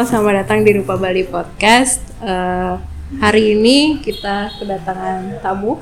[0.00, 2.00] Halo, selamat datang di Rupa Bali Podcast.
[2.24, 2.74] Eh,
[3.20, 5.76] hari ini kita kedatangan tamu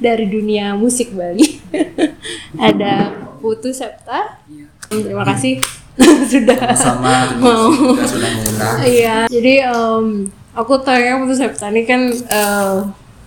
[0.00, 1.60] dari dunia musik Bali.
[2.56, 3.12] Ada
[3.44, 4.40] Putu Septa.
[4.88, 5.60] Terima kasih
[6.32, 7.68] sudah sama mau.
[8.00, 10.24] sudah mengundang Iya, jadi em,
[10.56, 12.74] aku tanya Putu Septa ini kan eh,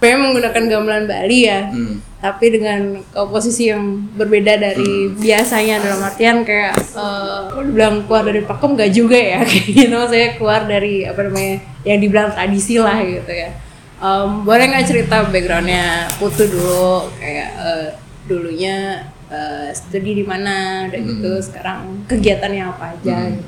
[0.02, 1.70] pengen menggunakan gamelan Bali ya.
[1.70, 2.02] Hmm.
[2.18, 3.84] Tapi dengan komposisi yang
[4.18, 9.66] berbeda dari biasanya dalam artian kayak eh bilang keluar dari pakem nggak juga ya kayak
[9.70, 9.98] gitu.
[10.04, 13.54] Saya keluar dari apa namanya yang dibilang tradisi lah gitu ya.
[13.98, 16.10] Em, boleh nggak cerita backgroundnya?
[16.18, 17.88] Putu dulu kayak eh,
[18.26, 21.38] dulunya eh, studi di mana dan gitu.
[21.38, 23.30] Sekarang kegiatannya apa aja?
[23.30, 23.46] Gitu.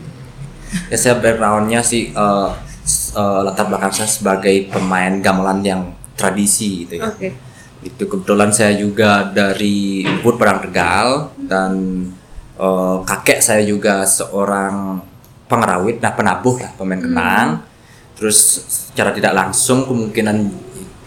[0.85, 2.13] ya saya backgroundnya sih
[2.85, 5.81] s- eh, latar belakang saya sebagai pemain gamelan yang
[6.13, 7.09] tradisi gitu ya.
[7.09, 7.48] Oke
[7.79, 11.07] itu kebetulan saya juga dari Ubud Padang Tegal
[11.47, 11.71] dan
[12.59, 14.99] eh, kakek saya juga seorang
[15.49, 17.47] pengerawit nah penabuh lah pemain kenang.
[18.19, 20.37] Terus secara tidak langsung kemungkinan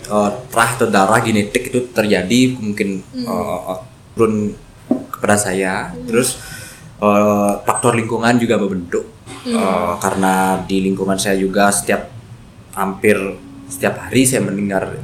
[0.08, 3.78] eh, terah atau darah genetik itu terjadi mungkin eh,
[4.16, 4.56] turun
[5.12, 5.92] kepada saya.
[6.08, 6.40] Terus
[7.00, 9.12] eh, faktor lingkungan juga membentuk
[9.42, 12.06] Eh, karena di lingkungan saya juga setiap
[12.78, 13.18] hampir
[13.66, 15.02] setiap hari saya mendengar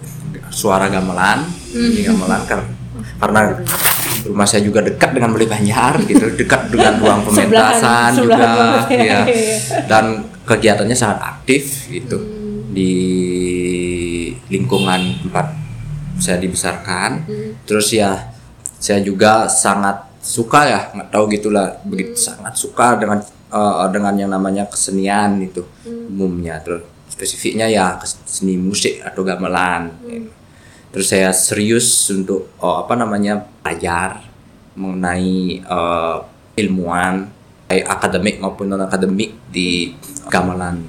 [0.55, 2.71] suara gamelan di gamelan kar-
[3.19, 3.41] karena
[4.27, 6.27] rumah saya juga dekat dengan Beli Banjar gitu.
[6.35, 9.23] Dekat dengan ruang pementasan juga ya.
[9.91, 12.19] dan kegiatannya sangat aktif gitu.
[12.73, 12.93] Di
[14.49, 15.47] lingkungan tempat
[16.19, 17.27] saya dibesarkan.
[17.67, 18.33] Terus ya
[18.79, 21.79] saya juga sangat suka ya nggak tahu gitulah.
[21.87, 23.19] Begitu sangat suka dengan
[23.51, 26.59] eh, dengan yang namanya kesenian itu umumnya.
[26.63, 30.38] Terus spesifiknya ya seni musik atau gamelan gitu.
[30.99, 34.19] Terus saya serius untuk oh, apa namanya belajar
[34.75, 36.17] mengenai eh,
[36.59, 37.31] ilmuwan
[37.71, 39.95] baik akademik maupun non akademik di
[40.27, 40.83] gamelan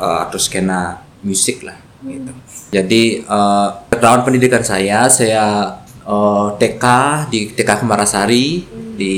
[0.00, 1.76] eh, atau skena musik lah
[2.08, 2.32] gitu.
[2.72, 5.76] Jadi eh, background pendidikan saya saya
[6.08, 6.84] eh, TK
[7.28, 8.64] di TK Kemarasari
[8.96, 9.16] di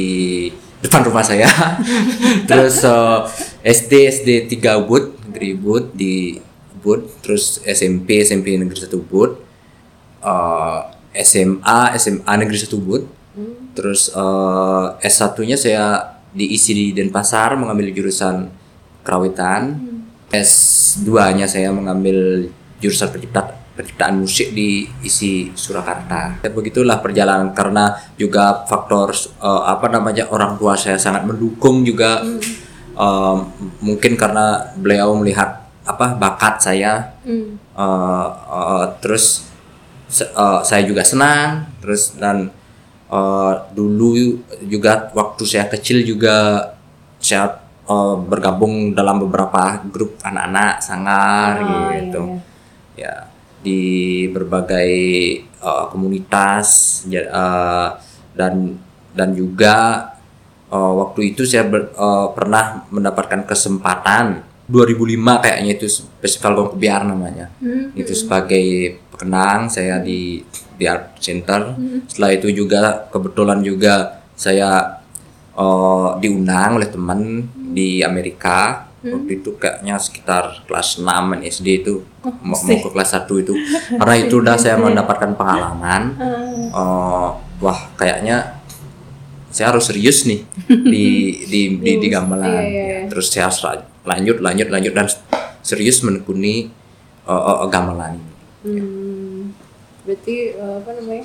[0.82, 1.46] depan rumah saya.
[2.50, 3.18] terus eh,
[3.62, 6.34] SD SD 3 Ubud, Negeri Ubud di
[6.82, 9.53] Ubud, terus SMP SMP Negeri 1 Ubud.
[10.24, 10.80] Eh,
[11.20, 13.02] SMA SMA Negeri 1 Ubud.
[13.76, 15.84] Terus eh, S1-nya saya
[16.34, 18.48] diisi di Denpasar mengambil jurusan
[19.04, 19.92] kerawitan.
[20.34, 22.50] S2-nya saya mengambil
[22.82, 26.42] jurusan pencipta penciptaan musik di isi Surakarta.
[26.42, 32.24] Ya, begitulah perjalanan karena juga faktor eh, apa namanya orang tua saya sangat mendukung juga
[32.94, 33.36] Eh,
[33.82, 37.56] mungkin karena beliau melihat apa bakat saya Hmm.
[37.56, 39.48] Eh, eh, terus
[40.08, 42.50] se- eh, saya juga senang terus dan
[43.10, 46.60] eh, dulu juga waktu saya kecil juga
[47.20, 52.22] saya eh, bergabung dalam beberapa grup anak-anak sangar Oh, gitu.
[52.96, 53.14] iya, ya
[53.64, 53.80] di
[54.28, 54.92] berbagai
[55.40, 56.66] eh, komunitas
[57.08, 57.88] ja- eh,
[58.36, 58.76] dan
[59.14, 60.10] dan juga
[60.68, 65.86] eh, waktu itu saya ber- eh, pernah mendapatkan kesempatan 2005 kayaknya itu
[66.24, 67.52] festival Kebiar namanya.
[67.60, 67.92] Hmm.
[67.92, 70.40] itu sebagai pekenang saya di
[70.74, 71.78] di art center
[72.10, 75.00] setelah itu juga kebetulan juga saya
[75.54, 78.90] eh, diundang oleh teman di Amerika.
[79.04, 82.00] Waktu itu kayaknya sekitar kelas 6 SD itu
[82.40, 83.52] mau, mau ke kelas 1 itu.
[84.00, 86.02] Karena itu udah saya mendapatkan pengalaman.
[86.74, 87.28] Eh,
[87.62, 88.58] wah kayaknya
[89.54, 91.06] saya harus serius nih di
[91.46, 92.50] di di, di gamelan.
[92.50, 93.06] Iya, iya, iya.
[93.06, 93.46] terus saya
[94.04, 95.06] lanjut lanjut lanjut dan
[95.64, 96.68] serius menekuni
[97.24, 98.32] uh, uh, gamelan ini.
[98.64, 99.40] Hmm,
[100.04, 101.24] berarti eh, apa namanya?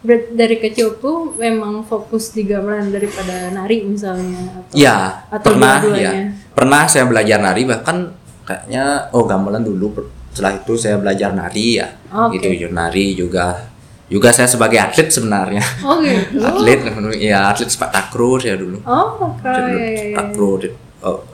[0.00, 5.76] Ber- dari kecil tuh memang fokus di gamelan daripada nari misalnya atau Ya, atau pernah
[5.92, 6.32] ya.
[6.56, 8.16] Pernah saya belajar nari bahkan
[8.48, 9.92] kayaknya oh gamelan dulu
[10.32, 11.88] setelah itu saya belajar nari ya.
[12.10, 12.40] Oke.
[12.40, 13.68] Gitu nari juga
[14.10, 15.62] juga saya sebagai atlet sebenarnya.
[15.84, 16.42] Oh gitu.
[16.48, 16.80] atlet
[17.20, 18.80] ya atlet sepak takraw saya dulu.
[18.82, 19.62] Oh, Saya keren.
[19.68, 19.98] dulu ya, ya, ya.
[20.00, 20.52] sepak takraw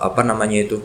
[0.03, 0.79] apa namanya itu?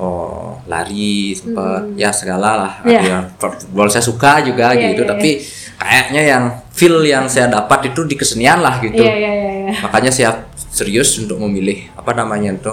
[0.00, 2.72] Oh, lari sempat ya segala lah.
[2.80, 2.88] Hmm.
[2.88, 3.00] Iya.
[3.04, 5.30] Ya, football saya suka juga Iya, gitu, iya, tapi
[5.76, 8.96] kayaknya yang feel yang saya dapat itu di kesenian lah gitu.
[8.96, 9.72] Iya, iya, iya, iya.
[9.84, 12.72] makanya saya serius untuk memilih apa namanya itu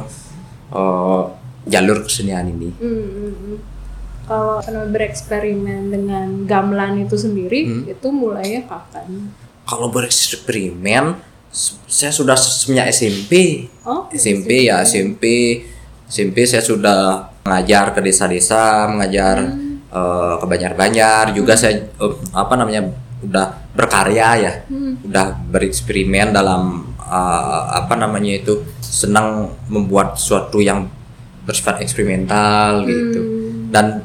[0.72, 1.22] eh,
[1.68, 3.58] jalur kesenian ini Hmm, hmm, hmm.
[4.28, 4.60] Kalau
[4.92, 7.84] bereksperimen dengan gamelan itu sendiri, Hmm.
[7.88, 9.36] itu mulainya kapan?
[9.64, 11.20] kalau bereksperimen
[11.88, 15.24] saya sudah semenjak SMP Oh, SMP ya SMP
[16.08, 19.44] SMP saya sudah mengajar ke desa-desa mengajar
[19.92, 21.36] eh, ke Banjar-Banjar.
[21.36, 22.88] Juga saya eh, apa namanya
[23.24, 24.54] udah berkarya ya.
[25.04, 30.88] Udah bereksperimen dalam eh, apa namanya itu senang membuat sesuatu yang
[31.44, 33.22] bersifat eksperimental gitu.
[33.68, 34.04] Dan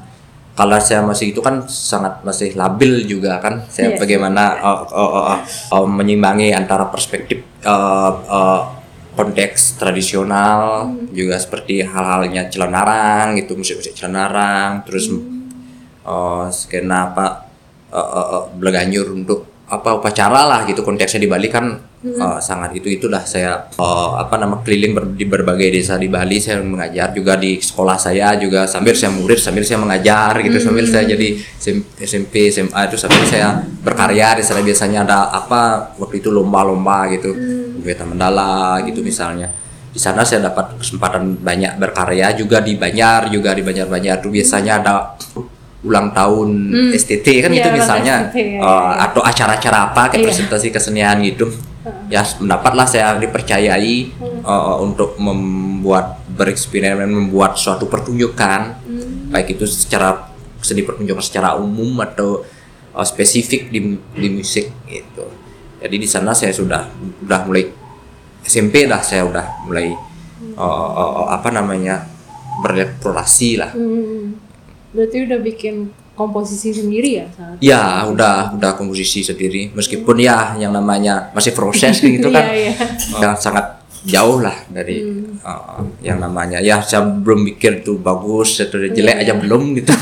[0.52, 3.64] kalau saya masih itu kan sangat masih labil juga kan.
[3.72, 3.98] Saya Iya.
[3.98, 5.38] bagaimana uh, uh, uh, uh,
[5.72, 8.60] uh, menyimbangi antara perspektif uh, uh,
[9.12, 15.12] konteks tradisional juga seperti hal-halnya celenarang gitu musik-musik celenarang terus
[16.08, 17.46] uh, skena apa
[17.92, 22.74] uh, uh, uh, Beleganyur untuk apa upacara lah gitu konteksnya di Bali kan uh, sangat
[22.74, 27.14] itu itulah saya uh, apa nama keliling ber- di berbagai desa di Bali saya mengajar
[27.14, 31.28] juga di sekolah saya juga sambil saya murid sambil saya mengajar gitu sambil saya jadi
[31.38, 34.60] SM- SMP SMA itu sambil saya berkarya di sana.
[34.60, 37.30] Biasanya ada apa waktu itu lomba-lomba gitu
[37.82, 39.50] Beta Mandala gitu misalnya.
[39.92, 44.24] Di sana saya dapat kesempatan banyak berkarya juga di Banjar juga di Banjar-Banjar.
[44.24, 44.94] Itu biasanya ada
[45.82, 46.48] ulang tahun
[46.94, 48.14] STT kan gitu ulang misalnya.
[48.30, 49.04] STT, ya, eh, ya.
[49.10, 50.26] atau acara-acara apa kayak Iya.
[50.30, 51.50] presentasi kesenian gitu
[52.06, 58.78] ya mendapatlah saya dipercayai eh, untuk membuat bereksperimen membuat suatu pertunjukan
[59.32, 60.30] baik itu secara
[60.62, 62.44] seni pertunjukan secara umum atau
[62.94, 65.26] eh, spesifik di di musik gitu.
[65.82, 66.86] Jadi di sana saya sudah
[67.26, 67.66] udah mulai
[68.42, 72.06] SMP lah saya udah mulai eh, eh, eh, apa namanya
[72.62, 73.70] bereksplorasi lah.
[73.74, 74.38] Hmm.
[74.92, 79.72] Berarti udah bikin komposisi sendiri ya saat Ya, udah udah komposisi sendiri.
[79.72, 82.52] Meskipun ya yang namanya masih proses gitu kan.
[82.52, 82.74] Iya, iya.
[83.20, 86.60] yang sangat jauh lah dari uh, yang namanya.
[86.60, 89.92] Ya saya belum mikir tuh bagus atau jelek aja belum gitu.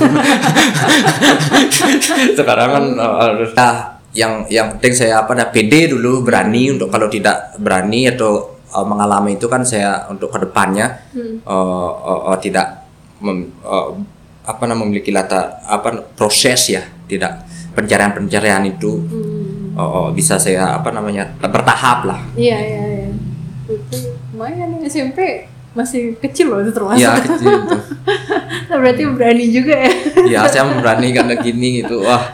[2.39, 3.75] Sekarang kan uh, nah,
[4.11, 8.87] yang yang penting saya apa nah, pede dulu berani untuk kalau tidak berani atau uh,
[8.87, 11.07] mengalami itu kan saya untuk ke depannya
[11.47, 12.91] uh, uh, uh, tidak
[13.23, 13.95] mem- uh,
[14.51, 18.99] apa namanya memiliki latar apa proses ya tidak pencarian pencarian itu
[19.79, 23.09] uh, uh, bisa saya apa namanya bertahap lah Iya, iya, iya.
[23.71, 23.97] Itu
[24.35, 26.99] lumayan ya SMP masih kecil loh itu termasuk.
[26.99, 27.79] ya kecil itu
[28.83, 29.93] berarti berani juga ya.
[30.27, 32.27] ya saya berani karena gini gitu wah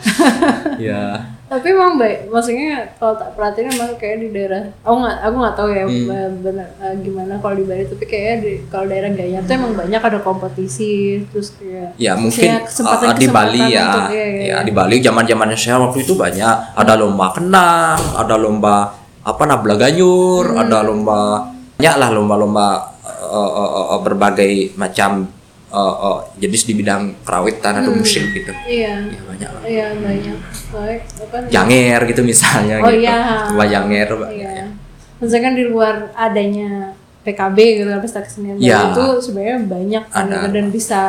[0.81, 5.35] ya Tapi emang baik, maksudnya kalau tak perhatiin emang kayak di daerah, aku nggak, aku
[5.39, 6.43] nggak tahu ya Hmm.
[6.43, 10.03] benar eh, gimana kalau di Bali, tapi kayaknya di, kalau daerah Gianyar tuh emang banyak
[10.03, 10.95] ada kompetisi,
[11.31, 14.43] terus kayak ya mungkin maksudnya kesempatan- uh, di Bali kesempatan ya untuk- iya, iya, ya
[14.43, 14.57] iya.
[14.61, 18.77] di Bali zaman zamannya saya waktu itu banyak ada lomba kenang ada lomba
[19.23, 20.63] apa nah belaganyur Hmm.
[20.63, 21.47] ada lomba
[21.77, 22.67] banyak lah lomba-lomba
[23.07, 25.31] uh, uh, uh, uh, berbagai macam
[25.69, 30.37] uh, uh, jenis di bidang kerawitan atau musik gitu Iya, ya banyak lah iya banyak.
[30.69, 31.37] Baik, apa?
[31.47, 33.19] janger gitu misalnya Oh gitu iya.
[33.49, 34.51] lomba janger banyak Iya.
[34.57, 34.67] ya.
[35.17, 36.71] Maksudnya kan di luar adanya
[37.23, 38.77] PKB gitu kan pesta kesenian Iya.
[38.77, 40.35] Bali itu sebenarnya banyak kan Ada.
[40.37, 41.03] gitu, dan bisa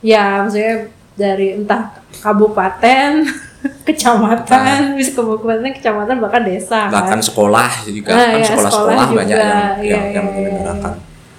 [0.00, 0.74] ya maksudnya
[1.12, 1.82] dari entah
[2.18, 3.10] kabupaten,
[3.86, 6.94] kecamatan, bisa kabupaten, kecamatan bahkan desa Nah.
[6.94, 7.22] bahkan kan.
[7.22, 9.42] sekolah juga Ah, kan iya, sekolah-sekolah sekolah banyak juga.
[9.42, 10.20] yang Iya, yang, yang iya, iya.
[10.22, 10.92] menyelenggarakan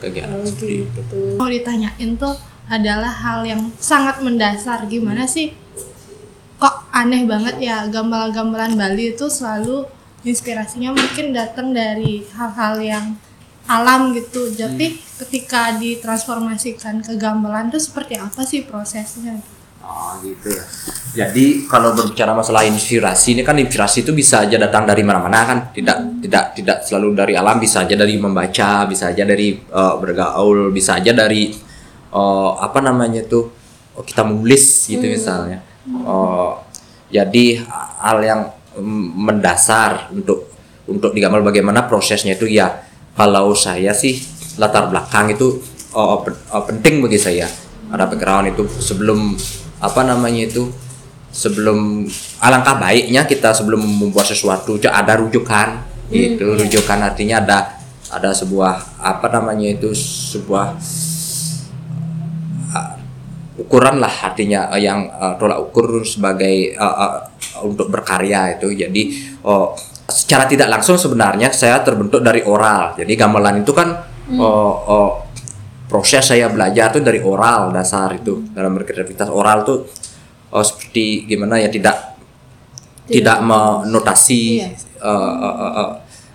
[0.04, 1.00] kegiatan Oh, seperti itu.
[1.00, 1.20] Gitu.
[1.40, 2.36] mau ditanyain tuh
[2.68, 4.84] adalah hal yang sangat mendasar.
[4.92, 5.56] Gimana sih
[6.60, 9.84] kok aneh banget ya gamelan-gamelan Bali itu selalu
[10.24, 13.06] inspirasinya mungkin datang dari hal-hal yang
[13.68, 14.52] alam gitu.
[14.52, 19.40] Jadi ketika ditransformasikan ke gamelan itu seperti apa sih prosesnya
[19.84, 20.64] Oh gitu ya.
[21.14, 25.58] Jadi kalau berbicara masalah inspirasi ini kan inspirasi itu bisa aja datang dari mana-mana kan,
[25.76, 30.72] tidak tidak tidak selalu dari alam, bisa aja dari membaca, bisa aja dari eh, bergaul,
[30.72, 31.52] bisa aja dari
[32.10, 33.52] eh, apa namanya tuh
[34.00, 35.60] oh, kita menulis gitu misalnya.
[36.08, 36.64] Oh,
[37.12, 37.60] jadi
[38.00, 38.42] hal yang
[38.80, 40.48] mm, mendasar untuk
[40.88, 42.72] untuk digambar bagaimana prosesnya itu ya
[43.20, 44.18] kalau saya sih
[44.58, 45.60] latar belakang itu
[45.94, 46.24] oh,
[46.66, 47.46] penting bagi saya
[47.94, 49.38] ada background itu sebelum
[49.84, 50.72] apa namanya itu
[51.34, 52.08] sebelum
[52.40, 56.56] alangkah baiknya kita sebelum membuat sesuatu itu ada rujukan gitu.
[56.56, 57.60] Rujukan artinya ada
[58.14, 59.90] ada sebuah apa namanya itu
[60.32, 60.78] sebuah
[62.72, 62.94] uh,
[63.58, 67.14] ukuran lah artinya uh, yang uh, tolak ukur sebagai uh, uh,
[67.66, 68.70] untuk berkarya itu.
[68.72, 69.02] Jadi
[69.44, 69.74] oh,
[70.06, 72.94] secara tidak langsung sebenarnya saya terbentuk dari oral.
[72.94, 74.06] Jadi gamelan itu kan
[74.38, 75.10] oh, oh,
[75.88, 79.30] proses saya belajar tuh dari oral dasar itu dalam berkreativitas.
[79.30, 79.86] Oral tuh
[80.54, 82.16] oh, seperti gimana ya tidak
[83.10, 84.70] tidak menotasi Iya.
[85.04, 85.92] uh, uh, uh, uh,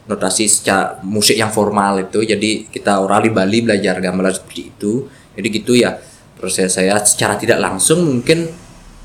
[0.08, 2.20] notasi secara musik yang formal itu.
[2.24, 5.08] Jadi kita oral di Bali belajar gamelan seperti itu.
[5.36, 5.96] Jadi gitu ya
[6.38, 8.48] proses saya secara tidak langsung mungkin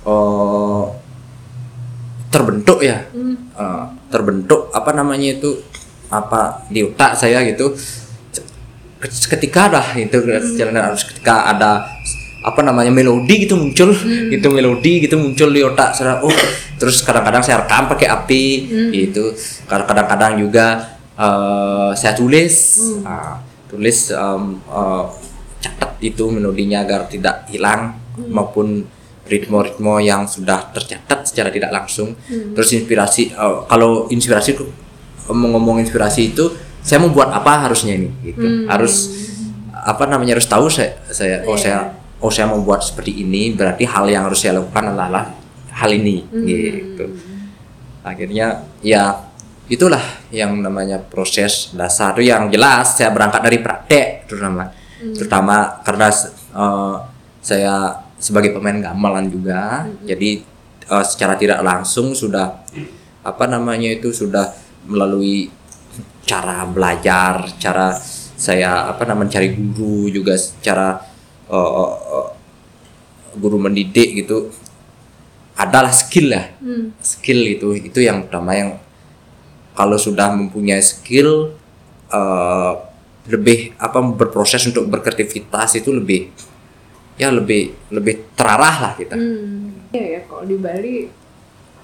[0.03, 0.85] uh,
[2.27, 3.07] terbentuk ya.
[3.53, 5.61] Uh, terbentuk apa namanya itu
[6.09, 7.73] apa di otak saya gitu
[9.03, 10.17] ketika dah itu
[10.55, 11.91] jalan harus ketika ada
[12.43, 13.95] apa namanya melodi gitu muncul.
[14.29, 16.31] Itu melodi gitu muncul di otak saya oh.
[16.75, 18.43] Terus kadang-kadang saya rekam pakai api
[18.91, 19.31] gitu.
[19.65, 22.79] Kadang-kadang juga eh, saya tulis.
[23.07, 23.39] Ah,
[23.71, 25.03] tulis em, eh,
[25.63, 27.95] catat itu melodinya agar tidak hilang
[28.27, 28.83] maupun
[29.23, 32.11] ritme-ritme yang sudah tercatat secara tidak langsung.
[32.27, 34.59] Terus inspirasi eh, kalau inspirasi
[35.31, 36.51] ngomong inspirasi itu
[36.83, 38.67] saya mau buat apa harusnya ini gitu.
[38.67, 39.09] Harus
[39.71, 43.83] apa namanya harus tahu saya saya oh saya oh saya mau buat seperti ini berarti
[43.83, 45.31] hal yang harus saya lakukan adalah
[45.71, 47.05] hal ini gitu.
[48.03, 49.31] Akhirnya ya
[49.71, 54.71] itulah yang namanya proses dasar yang jelas saya berangkat dari praktek terutama.
[55.03, 56.07] Terutama karena
[56.55, 56.95] eh,
[57.43, 57.75] saya
[58.19, 60.39] sebagai pemain gamelan juga jadi
[60.87, 62.63] eh, secara tidak langsung sudah
[63.23, 64.51] apa namanya itu sudah
[64.87, 65.47] melalui
[66.23, 67.91] cara belajar cara
[68.33, 70.99] saya apa namanya cari guru juga secara
[71.45, 72.29] eh, eh, eh,
[73.33, 74.51] guru mendidik gitu
[75.53, 76.45] adalah skill lah
[76.99, 78.71] skill itu itu yang pertama yang
[79.73, 81.53] kalau sudah mempunyai skill
[82.09, 82.73] eh,
[83.23, 86.27] lebih apa berproses untuk berkreativitas itu lebih
[87.15, 89.69] ya lebih lebih terarah lah kita Hmm.
[89.93, 91.05] Iya ya kalau di Bali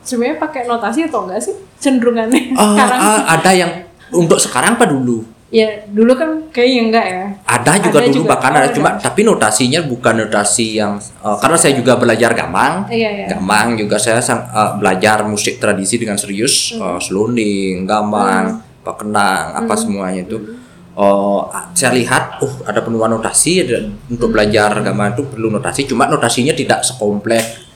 [0.01, 2.99] sebenarnya pakai notasi atau enggak sih cenderungannya Oh, sekarang?
[2.99, 3.71] ah, ada yang
[4.11, 7.23] untuk sekarang apa dulu Ya dulu kan kayaknya enggak ya.
[7.43, 8.29] ada juga Ada dulu juga.
[8.29, 8.75] bahkan Oh, ada ada.
[8.77, 13.27] cuma tapi notasinya bukan notasi yang eh, karena saya juga belajar gamang Iya ya.
[13.33, 16.85] Gamang juga saya sang- eh, belajar musik tradisi dengan serius, Hmm.
[16.87, 20.37] eh, selonding, gamang, pakenang, apa semuanya itu.
[20.37, 20.61] Hmm.
[20.93, 24.11] Oh, a- saya lihat, oh ada penuhan notasi ada- Hmm.
[24.11, 27.68] untuk belajar gamang itu perlu notasi, cuma notasinya tidak sekompleks.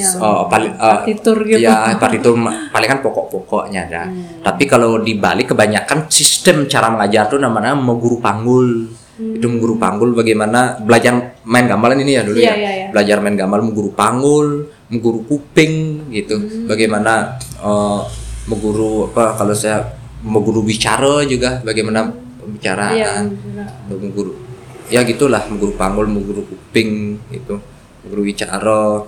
[0.00, 1.60] Yang eh, paling eh, partitur gitu.
[1.60, 2.32] Ya, partitur
[2.72, 4.02] paling kan pokok-pokoknya ada.
[4.08, 4.40] Hmm.
[4.40, 8.88] Tapi kalau di Bali kebanyakan sistem cara mengajar tuh namanya mengguru panggul.
[9.20, 12.48] Itu mengguru panggul bagaimana belajar main gamelan ini ya dulu Hmm.
[12.48, 12.56] Iya, ya.
[12.56, 12.86] iya, iya.
[12.88, 14.46] Belajar main gamelan mengguru panggul,
[14.88, 16.40] mengguru kuping gitu.
[16.40, 16.64] Hmm.
[16.64, 18.00] Bagaimana eh,
[18.48, 19.84] mengguru apa kalau saya
[20.24, 22.08] mengguru bicara juga bagaimana
[22.40, 22.96] pembicaraan.
[22.96, 23.68] Iya, benar.
[23.92, 24.50] mengguru
[24.90, 27.62] ya gitulah mengguru panggul mengguru kuping gitu
[28.02, 29.06] mengguru bicara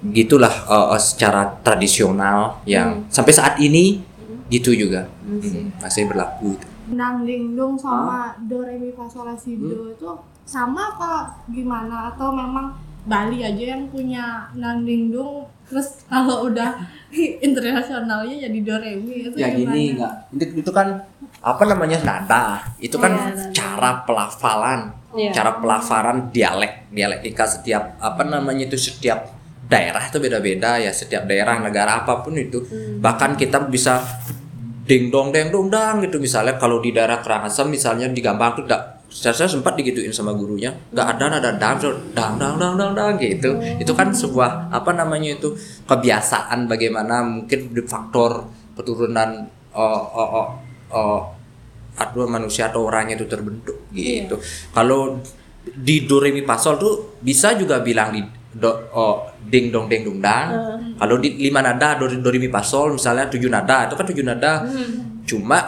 [0.00, 4.00] gitulah eh, secara tradisional yang sampai saat ini
[4.48, 5.04] gitu juga.
[5.20, 6.66] Hmm, masih berlaku itu.
[6.88, 10.08] Nang Dingdung sama Do Re Mi Fa Sol La Si Do itu
[10.42, 11.12] sama apa
[11.46, 12.08] gimana?
[12.08, 12.72] Atau memang
[13.04, 16.80] Bali aja yang punya Nang Dingdung terus kalau udah
[17.44, 19.68] internasionalnya jadi Do Re Mi itu ya gimana?
[19.68, 20.88] gini enggak itu, itu kan
[21.38, 21.98] apa namanya?
[22.00, 22.44] Nada.
[22.78, 23.52] Itu kan Iya, nada.
[23.52, 24.80] cara pelafalan.
[25.08, 25.32] Iya.
[25.32, 29.37] cara pelafalan dialek dialektika setiap apa namanya itu setiap
[29.68, 32.64] daerah itu beda-beda ya setiap daerah negara apa pun itu.
[32.98, 34.00] Bahkan kita bisa
[34.88, 36.16] ding dong deng dong dang gitu.
[36.16, 40.32] Misalnya kalau di daerah Karangasem misalnya di Gambang tuh enggak saya, saya sempat digituin sama
[40.32, 40.72] gurunya.
[40.92, 43.60] Nggak ada nada dang dang dang dang dang dang gitu.
[43.76, 45.52] Itu kan sebuah apa namanya itu
[45.84, 50.48] kebiasaan bagaimana mungkin di faktor keturunan oh, oh, oh,
[50.96, 51.20] oh,
[51.98, 54.40] atau manusia atau orangnya itu terbentuk gitu.
[54.72, 55.20] Kalau
[55.68, 58.22] di do re mi fa sol tuh bisa juga bilang di
[58.54, 62.50] do, oh, ding dong deng dong dang kalau di lima nada do, do re mi
[62.50, 64.66] fa sol misalnya tujuh nada itu kan tujuh nada.
[65.22, 65.62] Cuma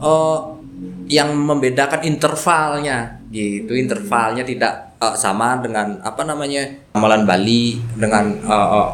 [0.00, 0.56] oh,
[1.04, 3.76] yang membedakan intervalnya gitu.
[3.76, 6.64] Intervalnya tidak eh, sama dengan apa namanya
[6.96, 8.88] gamelan Bali dengan eh, eh,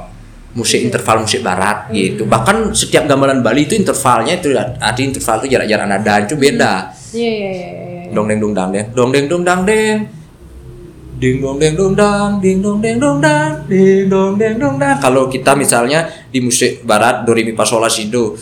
[0.58, 2.26] musik interval musik barat gitu.
[2.26, 6.90] Bahkan setiap gamelan Bali itu intervalnya itu ada interval itu jarak-jarak nada itu beda.
[7.14, 7.70] Iya iya iya.
[8.10, 8.14] iya.
[8.14, 10.19] dong deng dong dang deng dong deng dong dang deng
[11.20, 14.96] ding dong deng dong dang ding dong deng dong dang ding dong deng dong dang
[15.04, 18.32] kalau kita misalnya di musik barat do re mi fa sol la si do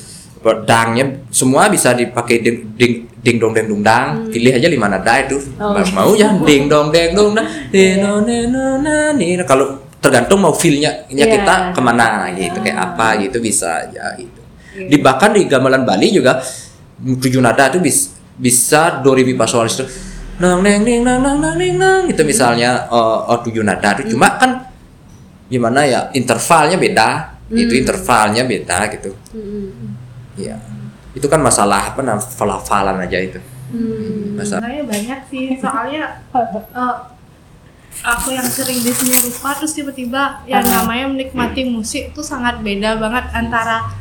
[0.62, 5.10] dangnya semua bisa dipakai ding ding, ding dong deng dong dang pilih aja lima nada
[5.18, 5.74] itu Oh.
[5.90, 10.38] mau ya ding dong deng dong dang ding dong deng dong dang nih kalau tergantung
[10.38, 11.34] mau feelnya nya Iya.
[11.34, 14.40] kita ke mana gitu kayak apa gitu bisa aja gitu
[14.78, 16.38] di bahkan di gamelan Bali juga
[17.02, 19.86] tujuh nada itu bis, bisa do re mi fa sol la si do
[20.38, 24.14] nang neng neng nang nang nang neng nang itu misalnya eh, oh, tujuh nada itu
[24.14, 24.70] cuma kan
[25.48, 27.08] gimana ya intervalnya beda.
[27.48, 29.16] Itu intervalnya beda gitu.
[29.32, 29.96] Hmm.
[30.36, 30.60] Iya.
[31.16, 33.40] Itu kan masalah apa namanya pelafalan aja itu.
[33.68, 34.36] Hmm.
[34.40, 34.64] masalah.
[34.64, 36.02] Sebenarnya banyak sih soalnya
[36.32, 36.96] eh,
[38.04, 42.96] aku yang sering di seni rupa terus tiba-tiba yang namanya menikmati musik itu sangat beda
[42.96, 43.92] banget antara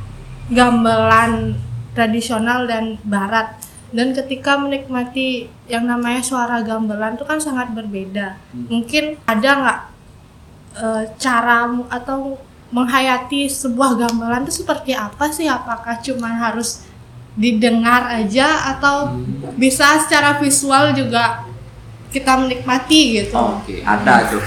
[0.54, 1.58] gamelan
[1.98, 3.58] tradisional dan barat
[3.98, 8.38] dan ketika menikmati yang namanya suara gamelan itu kan sangat berbeda.
[8.54, 9.80] Mungkin ada nggak
[10.78, 12.38] eh, cara atau
[12.70, 15.50] menghayati sebuah gamelan itu seperti apa sih?
[15.50, 16.86] Apakah cuma harus
[17.34, 19.18] didengar aja atau
[19.58, 21.50] bisa secara visual juga
[22.14, 23.34] kita menikmati gitu?
[23.34, 24.46] Oke, ada tuh.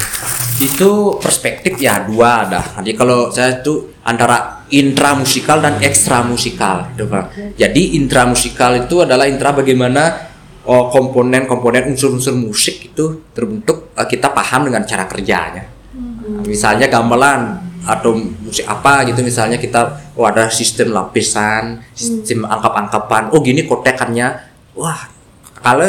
[0.63, 2.63] Itu perspektif ya dua ada.
[2.79, 7.55] Jadi kalau saya tuh antara intra musikal dan ekstra musikal, gitu Pak.
[7.55, 10.31] Jadi intra musikal itu adalah intra bagaimana
[10.67, 15.65] oh, komponen-komponen unsur-unsur musik itu terbentuk eh, kita paham dengan cara kerjanya.
[16.47, 23.33] Misalnya gamelan atau musik apa gitu misalnya kita oh ada sistem lapisan, sistem angkap-angkapan.
[23.33, 24.51] Oh gini kotekannya.
[24.79, 25.11] Wah,
[25.59, 25.89] kalau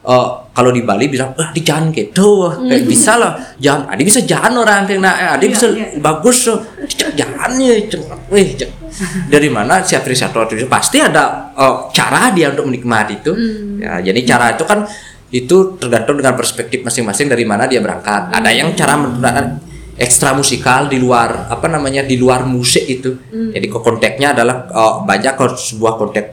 [0.00, 3.36] eh, kalau di Bali bilang ah di jalan gitu wah, kayak bisa lah.
[3.60, 5.66] Jangan ada bisa jalan orang kayak nah ada bisa
[6.00, 6.54] bagus so
[7.16, 7.88] jalannya
[8.32, 8.70] wih cek.
[9.30, 10.66] dari mana si apresiator itu?
[10.68, 13.32] Pasti ada eh, cara dia untuk menikmati itu.
[13.80, 14.84] Ya jadi cara itu kan
[15.30, 18.34] itu tergantung dengan perspektif masing-masing dari mana dia berangkat.
[18.34, 19.62] Ada yang cara menggunakan
[20.00, 23.14] ekstra musikal di luar apa namanya di luar musik itu.
[23.30, 26.28] Jadi kok konteksnya adalah eh, banyak sebuah konteks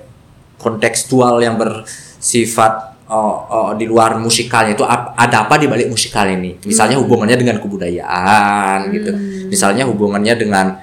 [0.58, 6.28] kontekstual yang bersifat oh, oh, di luar musikalnya itu ap- ada apa di balik musikal
[6.28, 6.60] ini?
[6.64, 9.12] Misalnya hubungannya dengan kebudayaan gitu.
[9.48, 10.76] Misalnya hubungannya dengan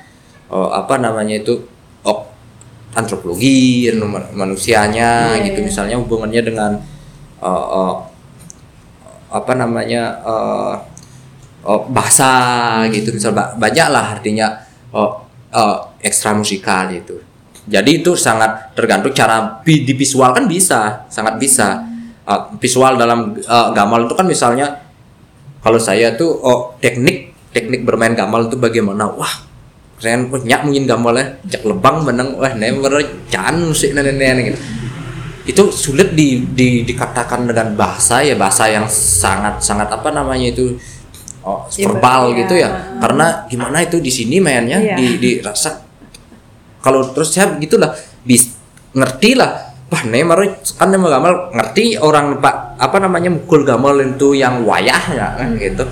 [0.48, 1.60] oh, apa namanya itu
[2.02, 2.20] oh,
[2.94, 5.60] antropologi man- manusianya Iya, gitu.
[5.60, 5.66] iya.
[5.66, 6.70] misalnya hubungannya dengan
[7.42, 7.94] oh, oh,
[9.30, 10.74] apa namanya eh,
[11.66, 12.30] oh, bahasa
[12.88, 13.10] gitu.
[13.12, 14.62] Misal ba- banyak lah artinya
[14.94, 17.16] oh, eh, ekstra musikal itu
[17.64, 21.80] jadi itu sangat tergantung cara vi- divisualkan bisa sangat bisa
[22.24, 24.80] Eh, visual dalam eh, gamal itu kan misalnya
[25.60, 29.44] kalau saya tuh oh teknik teknik bermain gamal itu bagaimana wah
[30.00, 32.96] keren nyak mungkin gamalnya jak lebang menang wah never
[33.28, 34.60] jangan musik nenek gitu
[35.44, 40.80] itu sulit di, di dikatakan dengan bahasa ya bahasa yang sangat sangat apa namanya itu
[41.44, 42.36] oh, verbal iya.
[42.40, 42.68] gitu ya
[43.04, 44.96] karena gimana itu di sini mainnya Iya.
[44.96, 45.84] di dirasa
[46.80, 47.92] kalau terus saya gitulah
[48.24, 48.56] bis
[48.96, 50.38] ngerti lah wah Neymar
[50.74, 55.54] kan Neymar gamal ngerti orang pak apa namanya mukul gamal itu yang wayah ya kan
[55.54, 55.86] gitu.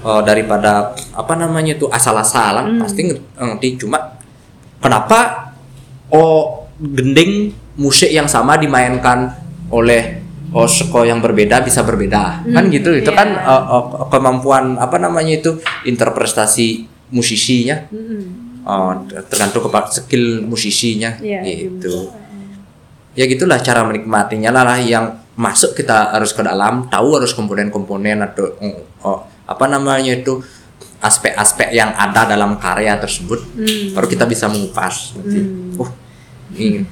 [0.00, 4.16] Oh, daripada apa namanya itu asal-asalan pasti ngerti, cuma
[4.80, 5.52] kenapa
[6.08, 9.28] oh gending musik yang sama dimainkan
[9.68, 10.24] oleh
[10.56, 12.44] oh seko yang berbeda bisa berbeda?
[12.48, 13.16] Kan gitu itu iya.
[13.16, 17.88] kan eh, eh, kemampuan apa namanya itu interpretasi musisinya.
[18.60, 22.12] Oh, tergantung kepada skill musisinya Iya, gitu
[23.14, 28.22] ya gitulah cara menikmatinya lah, lah yang masuk kita harus ke dalam tahu harus komponen-komponen
[28.22, 30.38] atau mm, oh, apa namanya itu
[31.00, 33.40] aspek-aspek yang ada dalam karya tersebut
[33.96, 35.40] baru kita bisa mengupas nanti.
[35.80, 35.90] oh
[36.54, 36.84] ini.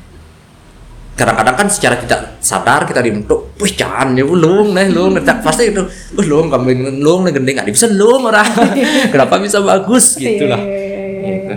[1.19, 5.83] Kadang-kadang kan secara tidak sadar kita dibentuk wih jangan ya belum nih belum pasti itu
[6.15, 8.49] belum kambing belum nih gendeng nggak bisa belum orang
[9.13, 10.15] kenapa bisa bagus?
[10.15, 11.35] Gitu lah Iya, iya, iya, iya.
[11.43, 11.55] Gitu.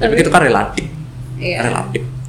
[0.00, 0.86] tapi itu kan relatif.
[1.36, 1.58] Iya.
[1.68, 2.19] relatif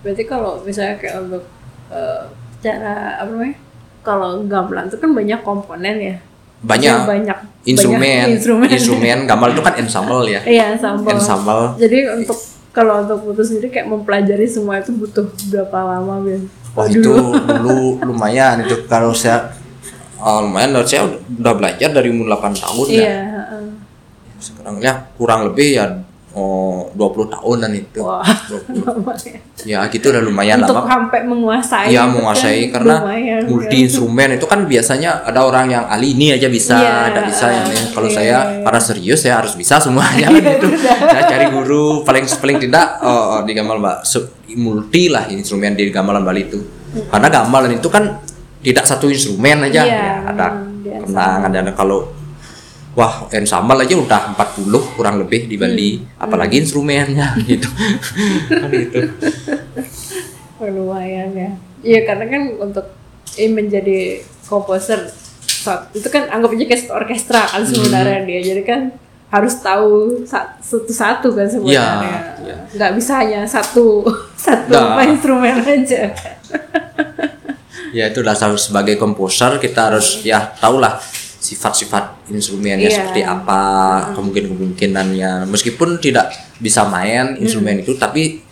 [0.00, 1.44] Berarti kalau misalnya kayak untuk
[1.88, 2.22] eh,
[2.58, 3.56] cara apa namanya?
[4.00, 6.16] Kalau gamelan itu kan banyak komponen ya.
[6.58, 9.18] banyak Maksudnya banyak instrumen banyak instrumen, instrumen.
[9.24, 11.06] gamal itu kan ensemble ya Iya, ensemble.
[11.12, 12.34] ensemble Jadi untuk
[12.68, 16.42] kalau untuk putus sendiri kayak mempelajari semua itu butuh berapa lama biar
[16.74, 16.98] wah itu
[17.54, 19.54] dulu lumayan itu kalau saya
[20.16, 23.64] oh, lumayan dari saya udah belajar dari umur 8 tahun ya Iya, heeh.
[24.38, 25.86] sekarang ya kurang lebih ya
[26.36, 28.84] oh, 20 tahunan itu Wah, 20.
[28.84, 29.40] lumayan.
[29.64, 31.86] ya gitu udah lumayan Untuk lama sampai menguasai.
[31.94, 33.84] Iya itu menguasai kan karena lumayan, multi kan.
[33.88, 36.76] instrumen itu kan biasanya ada orang yang ahli ini aja bisa,
[37.08, 37.84] ada bisa yang ini.
[37.94, 38.62] Kalau iya, saya iya.
[38.66, 40.68] karena serius saya harus bisa semuanya gitu.
[41.08, 43.96] Saya cari guru paling paling tidak oh, oh, di gamelan mbak
[44.58, 46.60] multi lah instrumen di gamelan Bali itu.
[47.08, 48.20] Karena gamelan itu kan
[48.58, 50.46] tidak satu instrumen aja, Iya, ya, ada
[50.82, 52.17] kenang ada kalau
[52.98, 56.18] Wah, ensemble aja udah 40 kurang lebih di Bali, Hmm.
[56.18, 57.70] apalagi instrumennya gitu.
[58.50, 58.98] kan gitu.
[60.58, 61.50] Oh, lumayan ya.
[61.78, 62.90] Iya karena kan untuk
[63.38, 65.06] ini menjadi komposer
[65.92, 67.70] itu kan anggap aja kayak orkestra kan Hmm.
[67.70, 68.40] sebenarnya dia.
[68.42, 68.80] Jadi kan
[69.28, 72.34] harus tahu sa- satu-satu kan sebenarnya.
[72.42, 72.56] iya.
[72.74, 74.02] Nggak bisa hanya satu
[74.36, 74.98] satu Nah.
[74.98, 76.10] apa instrumen aja.
[77.88, 80.98] ya itu dasar sebagai komposer kita harus ya tahulah
[81.48, 82.96] sifat-sifat instrumennya Iya.
[83.00, 83.60] seperti apa
[84.12, 88.44] kemungkinan kemungkinannya meskipun tidak bisa main instrumen itu tapi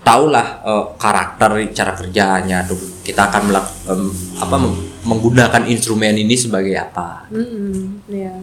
[0.00, 4.56] tahulah eh, karakter cara kerjanya tuh kita akan melak- em, apa
[5.00, 8.34] menggunakan instrumen ini sebagai apa Mm-mm, Iya.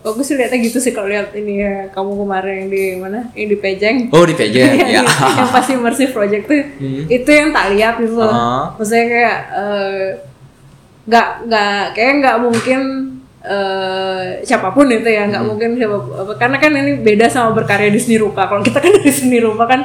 [0.00, 3.20] Kok gue sih lihatnya gitu sih kalau lihat ini ya kamu kemarin yang di mana?
[3.34, 3.96] Yang di Pejeng.
[4.08, 5.06] oh di PJ ya yang
[5.46, 6.56] pas immersive project tuh
[7.06, 8.24] itu yang tak lihat gitu loh.
[8.26, 8.64] Ah.
[8.74, 10.04] maksudnya kayak eh,
[11.04, 12.80] nggak nggak kayak nggak mungkin
[13.44, 17.88] eh, siapa pun itu ya nggak mungkin siapa apa karena kan ini beda sama berkarya
[17.92, 18.46] di seni rupa.
[18.48, 19.80] Kalau kita kan dari seni rupa kan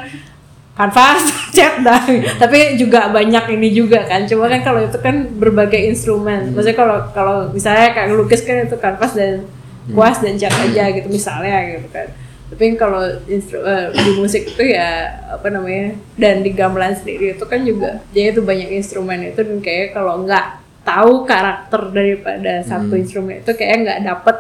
[0.76, 1.24] kanvas
[1.56, 2.04] cat dah
[2.36, 4.28] tapi juga banyak ini juga kan.
[4.28, 6.52] Cuma kan kalau itu kan berbagai instrumen.
[6.52, 9.48] Maksudnya kalau kalau misalnya kayak lukis kan itu kanvas dan
[9.94, 12.08] kuas dan cat aja gitu misalnya gitu kan.
[12.46, 17.46] Tapi kalau instru- eh, di musik itu ya apa namanya dan di gamelan sendiri itu
[17.50, 22.94] kan juga jadi itu banyak instrumen itu dan kayak kalau nggak tahu karakter daripada satu
[22.94, 23.02] Hmm.
[23.02, 24.38] instrumen itu kayak nggak dapet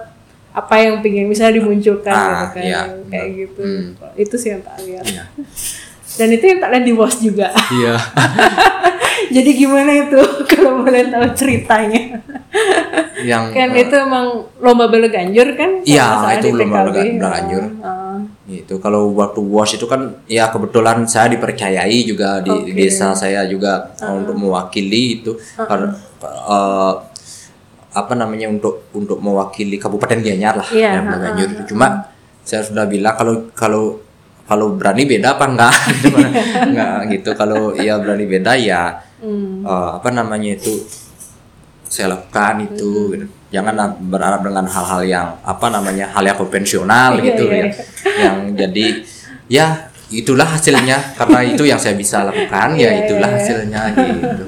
[0.51, 2.81] apa yang pingin misalnya dimunculkan Ah, gitu kan iya.
[3.05, 3.87] kayak gitu Hmm.
[4.15, 5.23] itu sih yang tak lihat Iya.
[6.15, 7.95] dan itu yang tak lihat di was juga Iya.
[9.29, 10.19] jadi gimana itu?
[10.51, 12.19] Kalau boleh tahu ceritanya.
[13.21, 14.25] Yang kan eh, itu emang
[14.59, 15.81] lomba bela ganjur kan?
[15.81, 17.63] Iya, itu lomba bela- ganjur.
[17.81, 22.71] Ah, itu kalau waktu wash itu kan ya kebetulan saya dipercayai juga di Oke.
[22.71, 25.35] desa saya juga untuk mewakili itu.
[25.57, 26.93] Karena eh,
[27.95, 31.63] apa namanya untuk untuk mewakili Kabupaten Gianyar lah Iya, yang Bela Ganjur itu.
[31.73, 32.11] Cuma
[32.45, 33.83] saya sudah bilang kalau kalau
[34.45, 35.73] kalau berani beda apa enggak
[36.69, 39.65] enggak gitu kalau ya berani beda ya hmm.
[39.65, 40.85] eh, apa namanya itu
[41.89, 43.11] saya lakukan itu Hmm.
[43.15, 43.25] gitu.
[43.53, 47.69] jangan berharap dengan hal-hal yang apa namanya hal yang konvensional Iya, gitu iya, yang
[48.19, 48.85] yang jadi
[49.47, 49.65] ya
[50.11, 53.45] itulah hasilnya karena itu yang saya bisa lakukan Iya, ya itulah iya, iya.
[53.47, 54.45] hasilnya gitu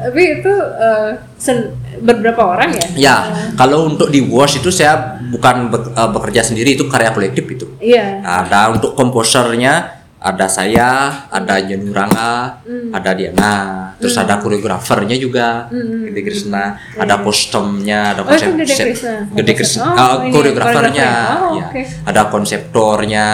[0.00, 2.86] tapi itu eh, sen- beberapa orang ya?
[2.96, 3.16] Ya
[3.54, 4.96] kalau untuk di wash itu saya
[5.28, 7.66] bukan be- eh, bekerja sendiri itu karya kolektif itu.
[7.78, 8.20] Iya.
[8.20, 10.88] Ada untuk komposernya ada saya,
[11.28, 12.60] ada Jenu Ranga,
[12.90, 13.54] ada Diana,
[13.96, 19.14] terus ada koreografernya juga, Gede Krishna, ada kostumnya, ada Oh, konsep, Gede konsep- Krishna.
[19.32, 21.40] Gede Krishna, Oh, ah, ini koreografernya, koreografer.
[21.40, 21.84] Oh, ya.
[22.04, 23.26] ada konseptornya,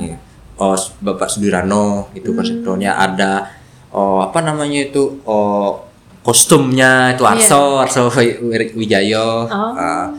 [0.00, 0.16] Iya.
[0.56, 2.38] oh Bapak Sudirano itu Hmm.
[2.40, 3.30] konseptornya, ada
[3.98, 5.82] oh apa namanya itu oh
[6.22, 7.32] kostumnya itu Iya.
[7.34, 8.38] Arso, Arso Wi-
[8.74, 9.72] Wijayo, Oh.
[9.74, 10.12] Ah,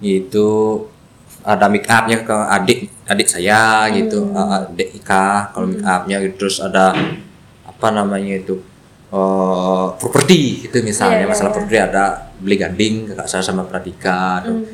[0.00, 0.48] itu
[1.42, 4.34] ada make upnya ke adik adik saya gitu Hmm.
[4.34, 6.34] uh, adik Ika kalau make upnya gitu.
[6.40, 6.92] terus ada
[7.62, 8.56] apa namanya itu
[9.10, 11.56] uh, properti itu misalnya Iya, iya, masalah iya.
[11.56, 14.56] properti ada beli gading kakak saya sama Pradika tuh.
[14.56, 14.64] Hmm.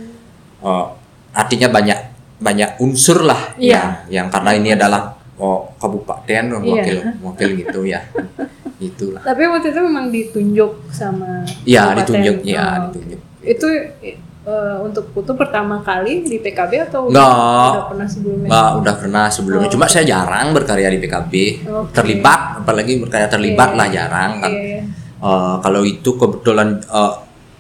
[0.61, 0.85] Uh,
[1.33, 1.99] artinya banyak
[2.39, 3.75] banyak unsur lah Iya.
[3.75, 7.13] yang yang karena ini adalah oh, kabupaten wakil Iya.
[7.21, 8.01] wakil gitu ya
[8.81, 13.67] itulah tapi waktu itu memang ditunjuk sama ya ditunjuk ya Oh, ditunjuk itu
[14.43, 17.29] eh, untuk putu pertama kali di PKB atau Nggak.
[17.71, 19.69] udah pernah sebelumnya Nggak, udah pernah sebelumnya.
[19.69, 19.73] Oh.
[19.73, 21.33] Cuma saya jarang berkarya di PKB.
[21.63, 21.93] Oke.
[21.93, 23.79] Terlibat, apalagi berkarya terlibat Iya.
[23.79, 24.51] lah jarang kan.
[24.51, 24.81] Iya, iya.
[25.21, 27.13] Eh, kalau itu kebetulan eh,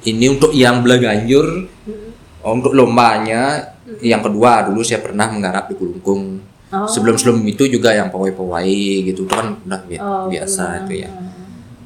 [0.07, 1.47] ini untuk yang Belaganjur,
[1.85, 2.11] Hmm.
[2.41, 3.61] oh, untuk lombanya.
[4.01, 6.41] Yang kedua dulu saya pernah menggarap di Kulungkung.
[6.71, 6.87] Oh.
[6.87, 8.71] Sebelum-sebelum itu juga yang pawai-pawai
[9.05, 10.81] gitu itu kan udah bi- Oh, biasa pernah.
[10.81, 11.11] itu ya.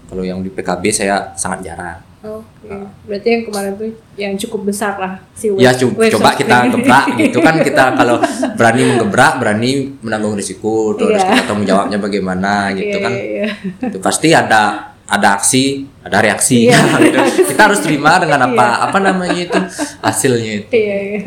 [0.05, 1.99] Kalau yang di PKB saya sangat jarang.
[2.21, 2.73] Oke,
[3.05, 7.05] berarti yang kemarin tuh yang cukup besar lah si Ya co- wave coba kita gebrak
[7.23, 8.17] gitu kan kita kalau
[8.57, 9.71] berani menggebrak berani
[10.01, 11.33] menanggung risiko terus Iya.
[11.35, 13.47] kita tanggung jawabnya bagaimana gitu Iya, kan iya, iya.
[13.83, 14.63] itu pasti ada
[15.03, 16.81] ada aksi ada reaksi Iya.
[17.05, 17.21] gitu.
[17.47, 19.61] kita harus terima dengan apa apa namanya itu
[20.01, 21.21] hasilnya itu Iya, iya.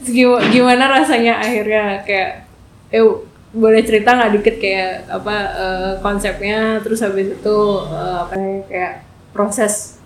[0.00, 2.47] Gimana, gimana rasanya akhirnya kayak
[2.88, 3.04] eh
[3.48, 8.92] boleh cerita nggak dikit kayak apa eh, konsepnya terus habis itu eh, apa ya, kayak
[9.32, 9.98] proses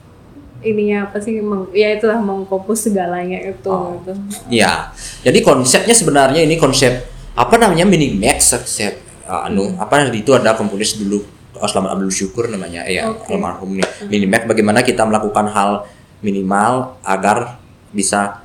[0.62, 3.98] ininya apa sih meng, ya itulah mengkompos segalanya itu Oh.
[3.98, 4.14] gitu.
[4.46, 4.94] ya
[5.26, 7.02] jadi konsepnya sebenarnya ini konsep
[7.34, 11.18] apa namanya mini max konsep uh, anu apa itu ada komponis dulu
[11.58, 13.34] uh, Selamat Abdul Syukur namanya ya Oke.
[13.34, 15.82] almarhum nih mini max bagaimana kita melakukan hal
[16.22, 17.58] minimal agar
[17.90, 18.41] bisa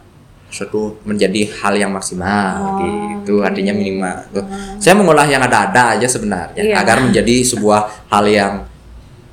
[0.58, 3.46] suatu menjadi hal yang maksimal Oh, gitu oke.
[3.46, 4.46] artinya minimal Tuh.
[4.82, 6.76] saya mengolah yang ada-ada aja sebenarnya Iya.
[6.82, 8.54] agar menjadi sebuah hal yang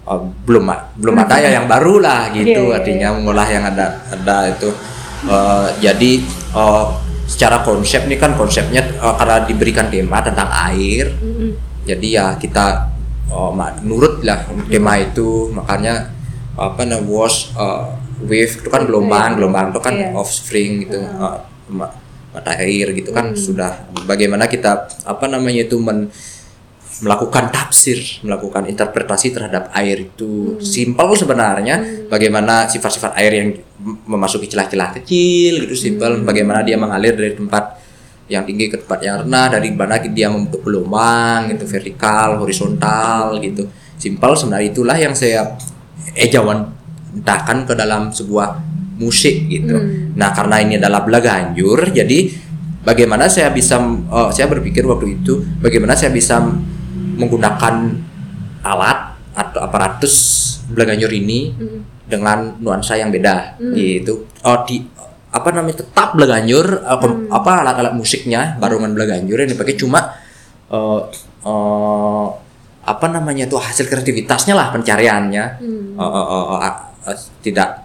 [0.04, 0.68] uh, belum
[1.00, 4.68] belum ada ya yang baru lah gitu Iya, iya, artinya mengolah yang ada ada itu
[5.24, 6.20] Uh, jadi
[6.52, 6.84] uh,
[7.24, 11.56] secara konsep ini kan konsepnya uh, karena diberikan tema tentang air Mm-mm.
[11.88, 12.92] jadi ya kita
[13.32, 13.48] uh,
[13.80, 16.12] nurut lah tema itu makanya
[16.60, 17.88] apa namanya wash uh,
[18.24, 20.10] wave itu kan gelombang gelombang itu kan Iya.
[20.16, 21.38] offspring gitu uh,
[21.70, 21.94] ma-
[22.34, 26.10] mata air gitu kan sudah bagaimana kita apa namanya itu men
[27.02, 32.06] melakukan tafsir, melakukan interpretasi terhadap air itu simpel sebenarnya.
[32.06, 33.48] Bagaimana sifat-sifat air yang
[34.06, 36.22] memasuki celah-celah kecil gitu simpel.
[36.22, 37.82] Bagaimana dia mengalir dari tempat
[38.30, 43.66] yang tinggi ke tempat yang rendah, dari mana dia membentuk gelombang gitu vertikal, horizontal gitu.
[43.98, 45.58] Simpel sebenarnya itulah yang saya
[47.14, 48.58] ejawantahkan ke dalam sebuah
[48.98, 49.74] musik gitu.
[50.18, 52.30] Nah karena ini adalah belaganjur, jadi
[52.82, 53.78] bagaimana saya bisa
[54.10, 56.42] eh, saya berpikir waktu itu bagaimana saya bisa
[57.14, 57.94] menggunakan
[58.66, 60.14] alat atau aparatus
[60.70, 61.54] belaganjur ini
[62.06, 64.26] dengan nuansa yang beda gitu.
[64.42, 64.82] Oh di
[65.34, 70.14] apa namanya tetap belaganjur eh, kom- apa alat-alat musiknya barongan belaganjur yang dipakai cuma
[70.70, 71.00] eh,
[71.46, 72.26] eh,
[72.84, 75.44] apa namanya itu hasil kreativitasnya lah pencariannya.
[75.58, 75.98] Hmm.
[75.98, 76.74] Eh, eh, eh, eh,
[77.04, 77.84] eh, tidak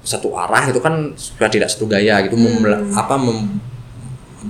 [0.00, 3.58] satu arah itu kan sudah tidak satu gaya gitu Mem- apa mem-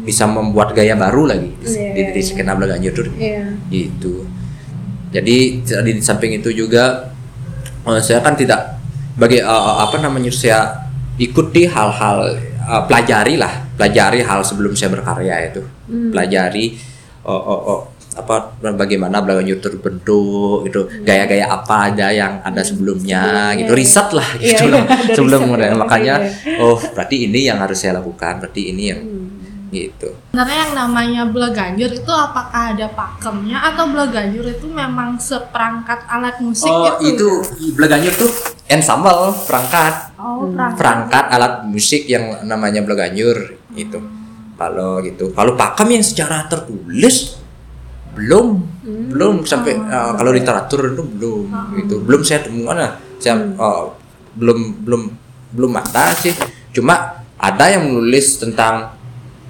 [0.05, 2.29] bisa membuat gaya baru lagi di, Iya, di, di iya.
[2.29, 3.45] skena Belaganjur tuh Iya.
[3.69, 4.29] gitu
[5.09, 7.09] jadi di samping itu juga
[7.83, 8.77] eh, saya kan tidak
[9.17, 10.85] bagi eh, apa namanya saya
[11.17, 16.11] ikuti hal-hal eh, pelajari lah pelajari hal sebelum saya berkarya itu Hmm.
[16.11, 16.77] pelajari
[17.23, 17.81] oh, oh, oh,
[18.17, 18.35] apa
[18.73, 23.79] bagaimana Belaganjur terbentuk gitu gaya-gaya apa aja yang ada sebelumnya Sebelumnya, gitu iya.
[23.79, 27.59] riset lah Iya, gitu iya, loh ada sebelum riset, makanya riset, oh berarti ini yang
[27.61, 29.29] harus saya lakukan berarti ini yang Hmm.
[29.69, 36.39] gitu Sebenarnya yang namanya belaganjur itu apakah ada pakemnya atau belaganjur itu memang seperangkat alat
[36.39, 37.43] musik oh gitu?
[37.51, 38.31] itu Belaganjur tuh
[38.67, 40.79] ensemble perangkat Oh, perangkat.
[40.79, 43.37] perangkat alat musik yang namanya Belaganjur
[43.75, 43.99] itu.
[44.57, 45.31] Kalau gitu.
[45.31, 47.37] Kalau pakem yang secara tertulis
[48.17, 48.47] belum.
[49.13, 51.45] Belum sampai eh, kalau literatur itu belum
[51.77, 52.93] itu belum saya temukan lah.
[53.21, 53.85] saya eh,
[54.35, 55.03] belum belum
[55.53, 56.33] belum ada sih.
[56.73, 58.97] Cuma ada yang menulis tentang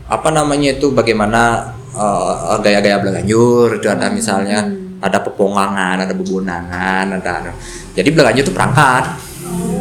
[0.07, 4.67] apa namanya itu bagaimana eh, gaya-gaya Belaganjur itu ada misalnya.
[4.97, 7.53] ada pepongangan ada bebunangan ada, ada.
[7.93, 9.05] jadi Belaganjur itu perangkat.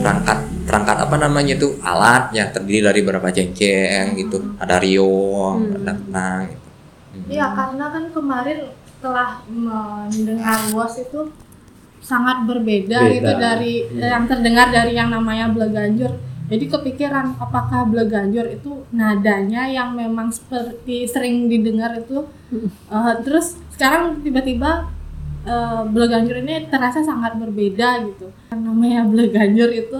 [0.04, 1.80] Perangkat perangkat apa namanya itu?
[1.80, 4.44] Alat yang terdiri dari beberapa cengkeng gitu.
[4.60, 6.65] Ada riong ada kenang gitu.
[7.30, 11.30] Iya, karena kan kemarin setelah mendengar was itu
[12.06, 13.14] sangat berbeda Beda.
[13.18, 16.22] gitu dari yang terdengar dari yang namanya Bleganjur.
[16.46, 22.30] Jadi kepikiran apakah Bleganjur itu nadanya yang memang seperti sering didengar itu
[22.94, 24.86] eh, terus sekarang tiba-tiba
[25.50, 28.30] eh, Bleganjur ini terasa sangat berbeda gitu.
[28.54, 30.00] Yang namanya Bleganjur itu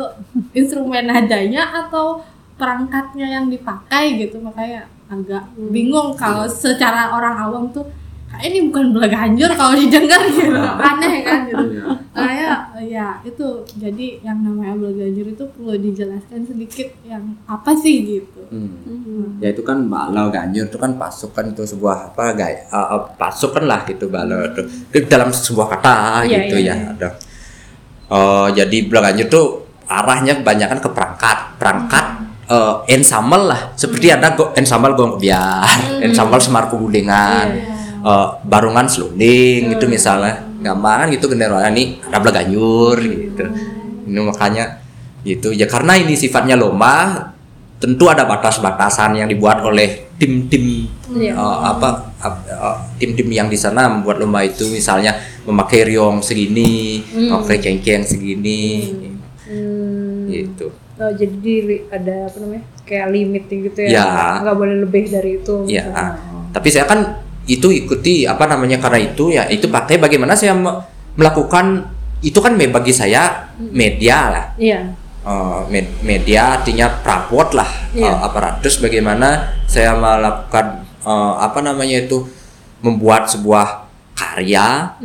[0.54, 2.22] instrumen nadanya atau
[2.56, 7.86] perangkatnya yang dipakai gitu makanya agak bingung kalau secara orang awam tuh
[8.26, 10.52] "Kayak ini bukan belaganjur kalau didengar gitu.
[10.60, 11.66] Aneh kan gitu.
[12.12, 13.48] Kayak ya itu
[13.80, 18.42] jadi yang namanya belaganjur itu perlu dijelaskan sedikit yang apa sih gitu.
[18.52, 19.42] Hmm.
[19.42, 23.64] ya itu kan balau ganjur itu kan pasukan itu sebuah apa gaya uh, uh, pasukan
[23.66, 24.62] lah gitu balau itu.
[25.06, 26.88] Dalam sebuah kata Iya, gitu iya, ya iya.
[26.92, 27.10] ada.
[28.06, 29.48] Oh, jadi belaganjur tuh
[29.90, 31.38] arahnya kebanyakan ke perangkat.
[31.58, 32.05] Perangkat
[32.46, 33.74] eh, ensemble lah.
[33.74, 35.66] Seperti ada go, ensemble gong kebiar
[36.06, 37.48] ensemble semar kubulingan
[38.02, 40.42] eh, barungan selunding gitu misalnya.
[40.62, 43.46] Gampang gitu genderanya nih ada belaganjur gitu.
[44.06, 44.82] Ini makanya
[45.22, 45.50] gitu.
[45.50, 47.30] Ya karena ini sifatnya lomba
[47.78, 51.38] tentu ada batas-batasan yang dibuat oleh tim-tim Iya.
[51.38, 54.66] eh, apa ap- eh, tim-tim yang di sana membuat lomba itu.
[54.70, 55.14] Misalnya
[55.46, 58.90] memakai riong segini, memakai cengkeng segini,
[59.46, 60.26] Hmm.
[60.26, 60.74] gitu.
[60.96, 62.64] Oh, jadi di- ada apa namanya?
[62.88, 63.90] Kayak limit gitu ya.
[63.92, 64.06] Ya.
[64.40, 65.56] Nggak- boleh lebih dari itu.
[65.68, 66.16] Ya, misalnya.
[66.56, 67.00] tapi saya kan
[67.46, 70.82] itu ikuti apa namanya karena itu ya itu pakai bagaimana saya me-
[71.14, 71.84] melakukan
[72.20, 74.46] itu kan bagi saya media lah.
[74.56, 74.96] Iya.
[75.26, 78.08] Eh, med- media artinya prapot lah Iya.
[78.08, 82.24] eh, aparatus bagaimana saya melakukan eh, apa namanya itu
[82.80, 84.96] membuat sebuah karya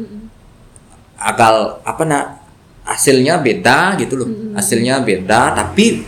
[1.18, 2.24] agar apa nak
[2.90, 6.02] hasilnya beda gitu loh hasilnya beda tapi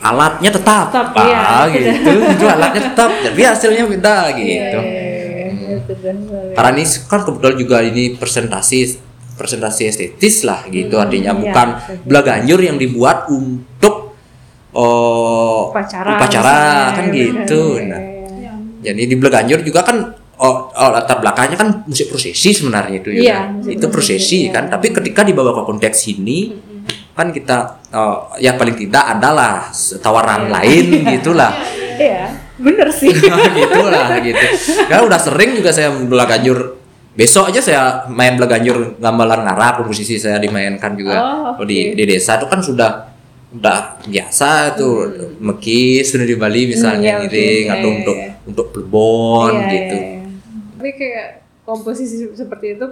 [0.00, 1.92] alatnya tetap, Tetap, ah, iya.
[1.92, 5.76] gitu itu alatnya tetap tapi hasilnya beda gitu Iya, iya, iya.
[5.76, 6.54] Itu dan sebagainya.
[6.56, 8.78] karena ini kan kebetulan juga ini presentasi
[9.36, 11.96] presentasi estetis lah gitu artinya iya, bukan betul.
[12.08, 14.16] belaganjur yang dibuat untuk
[14.72, 18.52] oh Upacara, upacara misalnya, kan iya, gitu iya, nah iya.
[18.86, 19.96] jadi di belaganjur juga kan
[20.40, 24.56] oh, oh, latar belakangnya kan musik prosesi sebenarnya itu juga Iya, itu prosesi, iya.
[24.56, 24.72] kan.
[24.72, 26.56] Tapi ketika dibawa ke konteks ini
[27.12, 29.68] kan kita oh, ya paling tidak adalah
[30.00, 30.84] tawaran lain
[31.18, 31.52] gitulah.
[32.00, 33.12] Iya, bener sih.
[33.60, 34.46] gitu lah gitu.
[34.88, 40.40] Ya udah sering juga saya belaganjur besok aja saya main belaganjur gamelan ngarap musisi saya
[40.40, 41.20] dimainkan juga.
[41.20, 43.12] Oh, Kalau di di desa itu kan sudah
[43.50, 45.10] udah biasa tuh
[45.42, 48.30] mekis sudah di Bali misalnya Hmm, iya, ngiring oke, atau iya, untuk iya.
[48.46, 49.96] untuk plebon Iya, gitu.
[49.98, 50.19] iya, iya.
[50.80, 51.28] Tapi kayak
[51.62, 52.86] komposisi seperti itu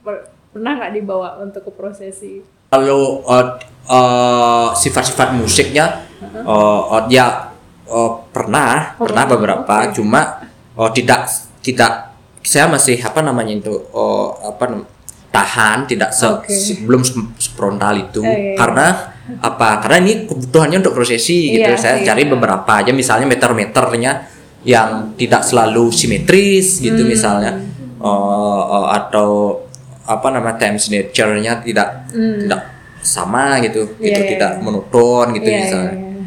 [0.00, 2.44] per- pernah nggak dibawa untuk ke prosesi?
[2.68, 3.46] kalau eh,
[3.86, 6.48] eh, sifat-sifat musiknya eh,
[6.88, 7.52] eh, ya
[7.84, 9.92] eh, pernah Oh, pernah beberapa oke.
[9.92, 10.40] cuma
[10.72, 11.28] oh, tidak
[11.60, 14.88] tidak saya masih apa namanya itu oh, apa
[15.28, 17.04] tahan tidak se, se- belum
[17.52, 18.56] frontal itu Eh, iya, iya.
[18.56, 18.86] karena
[19.40, 22.08] apa karena ini kebutuhannya untuk prosesi gitu Iya, saya iya.
[22.08, 24.31] cari beberapa aja misalnya meter-meternya
[24.62, 27.10] yang tidak selalu simetris gitu Hmm.
[27.10, 27.52] misalnya
[28.02, 28.10] Oh,
[28.66, 29.62] oh, atau
[30.02, 32.42] apa nama time signature-nya tidak Hmm.
[32.42, 32.62] tidak
[32.98, 34.62] sama gitu Iya, itu iya, tidak iya.
[34.62, 36.22] monoton gitu Iya, misalnya iya, iya.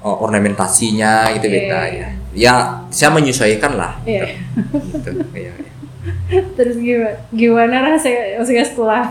[0.00, 1.96] Oh, ornamentasinya gitu Iya, beda iya.
[1.96, 2.54] ya ya
[2.92, 4.28] saya menyesuaikan lah Iya.
[4.92, 5.72] gitu iya, iya.
[6.52, 9.04] Terus gimana, gimana rasanya maksudnya setelah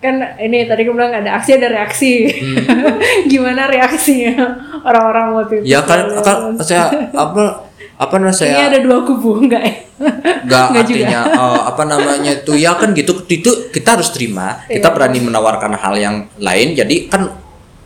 [0.00, 2.28] kan ini tadi aku bilang ada aksi ada reaksi.
[3.32, 4.36] gimana reaksinya
[4.80, 5.72] orang-orang waktu itu?
[5.72, 6.92] ya kan, kan saya
[7.24, 7.63] apa
[7.94, 9.74] apa namanya Ini saya ada dua kubu enggak ya?
[10.42, 10.98] nggak Nggak juga.
[10.98, 14.90] artinya eh, apa namanya itu ya kan gitu itu kita harus terima kita Iya.
[14.90, 17.30] berani menawarkan hal yang lain jadi kan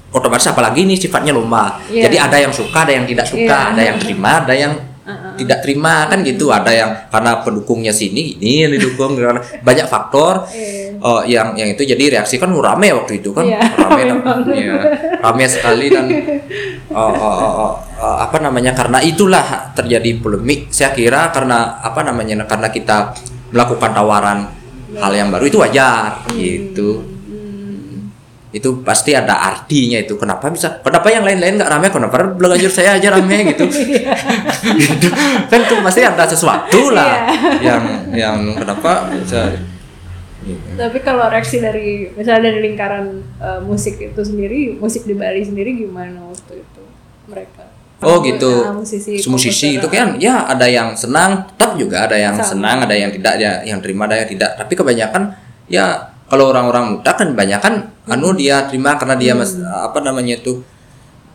[0.08, 2.08] otomatis apalagi ini sifatnya lomba Iya.
[2.08, 3.70] jadi ada yang suka ada yang tidak suka Iya.
[3.76, 4.72] ada yang terima ada yang
[5.38, 6.52] tidak terima kan gitu.
[6.52, 10.44] Ada yang karena pendukungnya sini ini yang didukung karena banyak faktor.
[10.98, 13.46] Oh, yang yang itu jadi reaksi kan rame waktu itu kan.
[13.46, 14.76] Iya, rame rame ya,
[15.22, 16.10] rame sekali dan
[16.90, 22.42] oh, oh, oh, oh, apa namanya karena itulah terjadi polemik saya kira karena apa namanya
[22.50, 23.14] karena kita
[23.54, 24.38] melakukan tawaran
[24.98, 26.36] hal yang baru itu wajar Hmm.
[26.38, 27.17] gitu
[28.48, 32.96] itu pasti ada artinya itu kenapa bisa kenapa yang lain-lain nggak rame kenapa belajar saya
[32.96, 35.08] aja rame gitu gitu
[35.52, 37.60] kan itu pasti ada sesuatu lah Iya.
[37.60, 37.82] yang
[38.12, 40.64] yang kenapa bisa gitu.
[40.80, 45.76] Tapi kalau reaksi dari misalnya dari lingkaran eh, musik itu sendiri, musik di Bali sendiri
[45.76, 46.82] gimana waktu itu
[47.28, 47.68] mereka?
[48.00, 48.64] Oh gitu.
[48.72, 52.48] Musisi, musisi itu kan ya ada yang senang, tetap juga ada yang Sama.
[52.48, 54.54] senang, ada yang tidak, ada yang terima, ada yang tidak.
[54.56, 55.22] Tapi kebanyakan
[55.66, 60.60] ya kalau orang-orang muda kan kebanyakan anu dia terima karena dia mas, apa namanya itu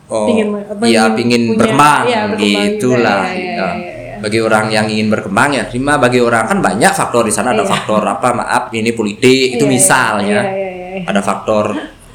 [0.06, 3.22] oh Pingin apa, ya ingin pingin punya- berkembang, berkembang gitulah.
[3.26, 3.34] iya, ya.
[3.34, 4.14] iya, iya.
[4.22, 6.00] Bagi orang yang ingin berkembang ya terima.
[6.00, 7.68] Bagi orang kan banyak faktor di sana ada Iya.
[7.68, 10.70] faktor apa maaf ini politik itu Iya, iya, misalnya iya, iya,
[11.02, 11.08] iya.
[11.10, 11.64] ada faktor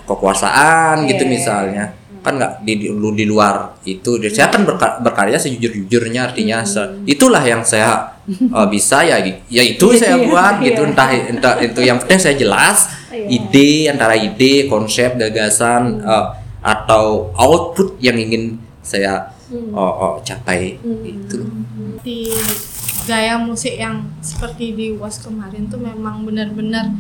[0.06, 5.72] kekuasaan gitu misalnya kan nggak di, di di luar itu saya kan berka- berkarya sejujur
[5.72, 8.20] jujurnya artinya se- itulah yang saya
[8.52, 10.66] uh, bisa ya ya itu saya Iya, buat iya.
[10.72, 11.80] gitu entah entah itu.
[11.80, 12.78] Yang penting saya jelas
[13.10, 13.26] Iya.
[13.26, 19.34] ide antara ide konsep gagasan uh, atau output yang ingin saya
[19.74, 21.40] oh, oh, capai itu.
[22.06, 22.30] Di
[23.10, 26.94] gaya musik yang seperti di was kemarin tuh memang benar-benar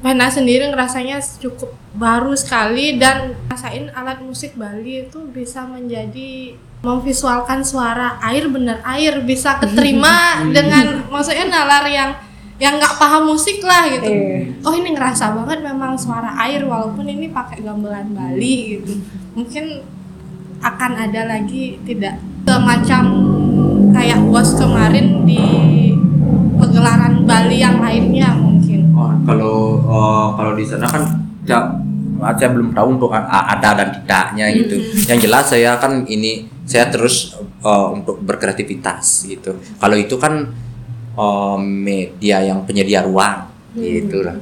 [0.00, 7.60] Pena sendiri ngerasanya cukup baru sekali dan rasain alat musik Bali itu bisa menjadi memvisualkan
[7.60, 12.16] suara air bener air bisa keterima dengan maksudnya nalar yang
[12.60, 14.04] yang nggak paham musik lah gitu.
[14.04, 14.52] Iya.
[14.64, 19.00] Oh ini ngerasa banget memang suara air walaupun ini pakai gamelan Bali gitu.
[19.32, 19.80] Mungkin
[20.60, 23.04] akan ada lagi tidak semacam
[23.96, 25.40] kayak was kemarin di
[26.60, 28.89] pegelaran Bali yang lainnya mungkin.
[29.00, 31.08] Oh, kalau oh, kalau di sana kan
[31.48, 31.56] ya,
[32.36, 34.76] saya belum tahu untuk a- ada dan tidaknya gitu.
[35.08, 37.32] Yang jelas saya kan ini saya terus
[37.64, 39.56] eh, untuk berkreativitas gitu.
[39.80, 40.52] Kalau itu kan
[41.16, 44.36] eh, media yang penyedia ruang gitu lah.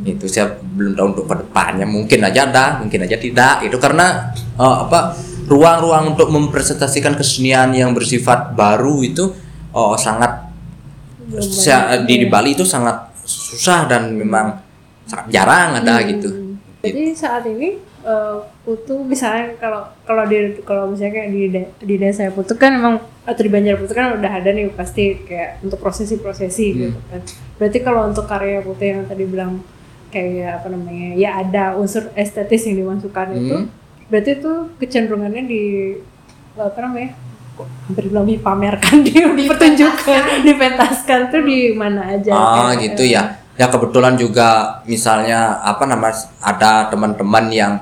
[0.00, 3.68] Itu saya belum tahu untuk ke depannya mungkin aja ada, mungkin aja tidak.
[3.68, 5.12] Itu karena eh, apa
[5.44, 9.28] ruang-ruang untuk mempresentasikan kesenian yang bersifat baru itu
[9.76, 10.48] oh, sangat
[11.30, 12.32] Belum Sa- banyak, di, di iya.
[12.32, 13.09] Bali itu sangat
[13.50, 14.62] susah dan memang
[15.04, 16.28] sangat jarang ada gitu.
[16.80, 21.42] Jadi saat ini eh, Putu misalnya kalau kalau di kalau misalnya kayak di
[21.82, 25.60] di desa Putu kan emang atau di Banjar Putu kan udah ada nih pasti kayak
[25.60, 27.20] untuk prosesi-prosesi gitu kan.
[27.56, 29.60] Berarti kalau untuk karya Putu yang tadi bilang
[30.08, 33.66] kayak apa namanya ya ada unsur estetis yang dimasukkan itu Hmm.
[34.08, 35.62] berarti itu kecenderungannya di
[36.56, 37.14] apa namanya
[37.86, 43.38] hampir bilang dipamerkan dipertunjukkan dipentaskan tuh di mana aja Ah kayak, gitu ya.
[43.60, 44.48] Ya kebetulan juga
[44.84, 46.08] misalnya apa nama
[46.40, 47.72] ada teman-teman yang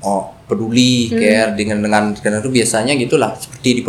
[0.00, 1.18] oh peduli Hmm.
[1.18, 3.82] care dengan dengan dengan itu biasanya gitulah seperti di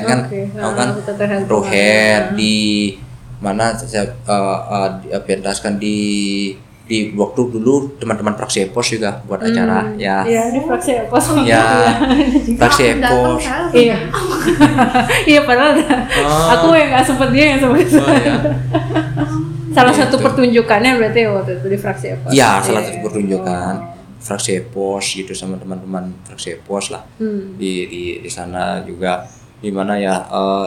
[0.00, 1.40] kan, Oke, tahu ah, kan Kota Tuhen.
[1.44, 2.30] Tuhen Ah.
[2.32, 2.56] di
[3.38, 5.98] mana saya uh, uh, di- pentaskan di
[6.84, 11.26] di waktu dulu teman-teman praksi Epos juga buat acara ya Iya, di fraksi pos.
[11.42, 11.64] ya
[12.60, 13.62] praksi Aku datang Epos kan.
[13.72, 13.96] Iya.
[15.32, 15.72] iya padahal
[16.20, 16.46] Oh.
[16.52, 17.86] aku yang nggak sempet dia yang sempet.
[17.96, 18.34] Oh, ya.
[19.72, 20.24] Salah satu Gitu.
[20.24, 22.26] pertunjukannya berarti waktu itu di fraksi apa?
[22.30, 23.72] Ya, salah satu pertunjukan.
[24.22, 27.02] Fraksi Epos gitu sama teman-teman fraksi Epos lah.
[27.18, 27.58] Hmm.
[27.58, 29.26] di di di sana juga.
[29.58, 30.66] Di mana ya eh,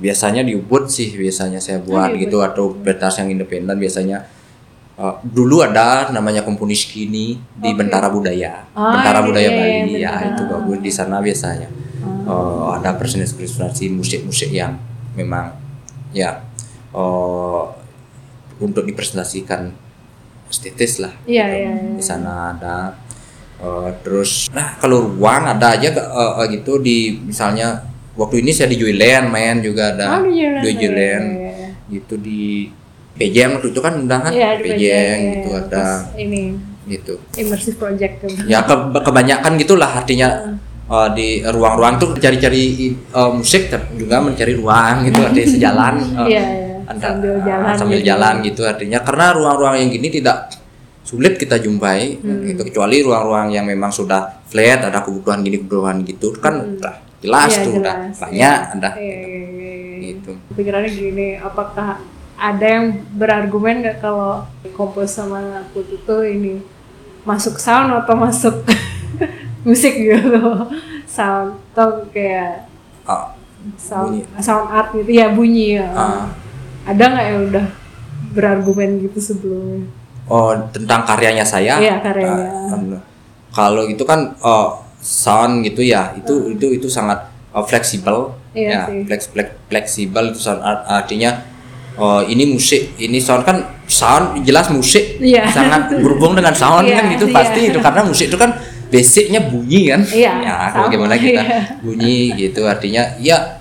[0.00, 4.24] biasanya di Ubud sih biasanya saya buat di gitu atau pentas yang independen biasanya.
[4.96, 7.76] Eh, dulu ada namanya komponis kini di Oke.
[7.84, 8.64] Bentara Budaya.
[8.72, 11.68] Ah, Bentara iya, Budaya iya, Bali iya, ya itu bagus di sana biasanya.
[12.00, 14.72] Eh, ada presentasi-presentasi musik-musik yang
[15.12, 15.52] memang
[16.16, 16.40] ya
[16.96, 17.62] eh,
[18.60, 19.72] untuk dipresentasikan
[20.46, 21.56] estetis lah Iya, gitu.
[21.56, 21.94] iya, iya.
[21.96, 22.76] di sana ada
[23.60, 27.84] Eh, terus nah kalau ruang ada aja eh, gitu di misalnya
[28.16, 31.68] waktu ini saya di Joyland main juga ada Oh, di di iya, Joyland iya, iya.
[31.92, 32.72] gitu di
[33.12, 35.60] PJM waktu itu kan udah kan Iya, di PJM PJM, gitu iya.
[35.60, 36.42] ada Terus ini
[36.88, 38.14] gitu immersive project
[38.48, 40.28] ya ke- kebanyakan gitulah artinya
[40.88, 42.64] eh, di ruang-ruang tuh cari-cari
[42.96, 45.94] eh, musik tapi juga mencari ruang gitu artinya sejalan
[46.24, 46.69] eh, Iya, iya.
[46.90, 48.08] Anda- Sambil ah, jalan sambil gitu.
[48.08, 50.38] jalan gitu artinya karena ruang-ruang yang gini tidak
[51.00, 52.44] sulit kita jumpai Hmm.
[52.44, 56.78] gitu kecuali ruang-ruang yang memang sudah flat ada kebutuhan gini kebutuhan gitu kan Hmm.
[56.78, 58.18] lah, jelas Iya, tuh udah jelas.
[58.18, 58.72] banyak Iya.
[58.72, 59.96] ada Iya, iya, iya, iya.
[60.12, 61.88] gitu pikirannya gini apakah
[62.34, 66.54] ada yang berargumen nggak kalau kompos sama Put itu ini
[67.22, 68.64] masuk sound atau masuk
[69.60, 70.40] musik gitu
[71.04, 72.64] sound atau kayak
[73.02, 73.34] Ah,
[73.76, 74.22] sound Bunyi.
[74.38, 75.88] sound art gitu ya bunyi ya.
[75.90, 76.24] Ah.
[76.84, 77.66] Ada nggak yang udah
[78.30, 79.84] berargumen gitu sebelumnya
[80.26, 82.70] oh tentang karyanya saya Iya, karyanya.
[82.70, 82.80] Kan,
[83.50, 88.80] kalau itu kan oh, sound gitu ya itu itu itu sangat oh, fleksibel Iya ya
[88.86, 89.00] sih.
[89.06, 91.42] fleks, fleks- fleksibel itu sound art artinya
[91.96, 95.46] oh ini musik ini sound kan sound jelas musik Iya.
[95.50, 97.34] sangat berhubung dengan sound Iya, kan itu iya.
[97.34, 98.50] pasti itu karena musik itu kan
[98.90, 101.60] basicnya bunyi kan Iya, ya bagaimana kita iya.
[101.78, 103.59] bunyi gitu artinya ya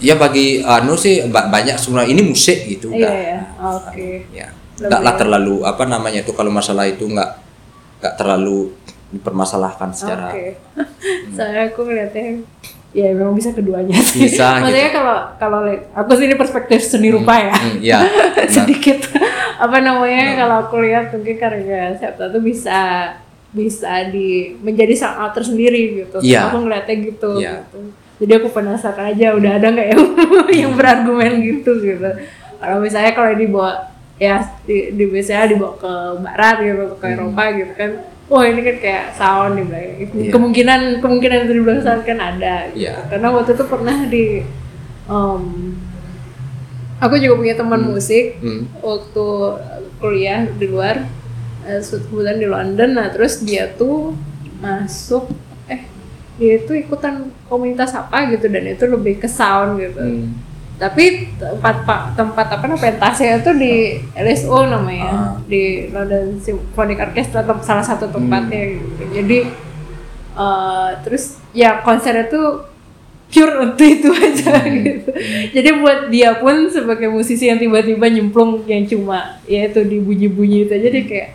[0.00, 4.48] ya bagi anu sih ba- banyak sebenarnya ini musik gitu iya udah ya oke ya
[4.50, 7.30] Lebih- nggak lah terlalu apa namanya itu kalau masalah itu nggak
[8.00, 8.72] nggak terlalu
[9.10, 10.54] dipermasalahkan secara Oke.
[11.36, 12.40] Soalnya aku ngeliatnya
[12.90, 14.26] ya memang bisa keduanya sih.
[14.26, 14.96] Bisa, Maksudnya gitu.
[14.98, 15.60] kalau kalau
[15.94, 17.54] aku sih ini perspektif seni rupa ya.
[17.54, 18.46] Hmm, iya benar.
[18.46, 18.98] Sedikit
[19.60, 23.12] apa namanya kalau aku lihat mungkin karya Septa tuh bisa
[23.50, 26.22] bisa di menjadi art tersendiri gitu.
[26.22, 26.48] Iya.
[26.48, 27.30] Aku ngeliatnya gitu.
[27.36, 27.66] Iya.
[27.66, 27.78] gitu.
[28.20, 30.04] Jadi aku penasaran aja udah ada nggak yang
[30.68, 32.04] yang berargumen gitu gitu.
[32.60, 33.88] Kalau misalnya kalau dibawa
[34.20, 37.14] ya di, di biasanya dibawa ke barat gitu ke Hmm.
[37.16, 37.90] Eropa gitu kan.
[38.28, 39.94] Wah ini kan kayak sound di belakang.
[40.14, 40.30] Iya.
[40.30, 42.54] Kemungkinan kemungkinan itu di belakang sound kan ada.
[42.70, 42.84] Gitu.
[42.84, 42.94] Iya.
[43.08, 44.24] Karena waktu itu pernah di
[45.08, 45.42] em,
[47.00, 48.68] aku juga punya teman musik Hmm.
[48.78, 49.26] waktu
[49.96, 51.08] kuliah di luar
[51.62, 54.12] eh, kebetulan di London nah terus dia tuh
[54.60, 55.49] masuk eh
[56.40, 60.00] dia itu ikutan komunitas apa gitu dan itu lebih ke sound gitu.
[60.00, 60.32] Hmm.
[60.80, 63.74] tapi tempat pak tempat apa namanya pentasnya itu di
[64.16, 65.32] LSO namanya Ah.
[65.44, 69.04] di London Symphonic Orchestra salah satu tempatnya gitu.
[69.12, 69.38] Jadi
[70.34, 72.64] eh, terus ya konsernya tuh
[73.28, 75.10] pure untuk itu aja gitu.
[75.52, 80.64] Jadi buat dia pun sebagai musisi yang tiba-tiba nyemplung yang cuma ya itu di bunyi-bunyi
[80.64, 81.28] itu aja dia kayak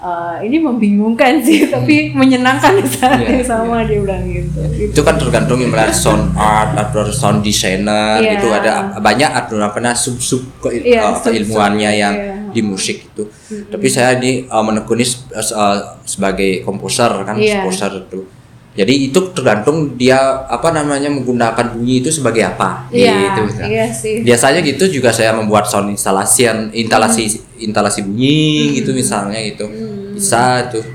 [0.00, 4.60] eh, ini membingungkan sih tapi menyenangkan di saat Iya, yang sama dia bilang gitu.
[4.90, 8.40] Itu kan tergantung misalnya sound art atau sound designer Iya.
[8.40, 12.34] itu ada banyak atau apa sub sub ke, Iya, uh, sub-sub, keilmuannya yang iya.
[12.48, 13.28] di musik itu.
[13.68, 15.76] Tapi saya ini uh, menekuni uh,
[16.08, 17.60] sebagai komposer kan Iya.
[17.62, 18.39] komposer itu
[18.70, 20.16] jadi itu tergantung dia
[20.46, 25.34] apa namanya menggunakan bunyi itu sebagai apa iya gitu iya sih biasanya gitu juga saya
[25.34, 27.22] membuat sound instalasi instalasi
[27.58, 29.66] instalasi bunyi gitu misalnya gitu
[30.14, 30.86] bisa tuh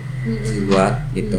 [0.71, 1.35] buat gitu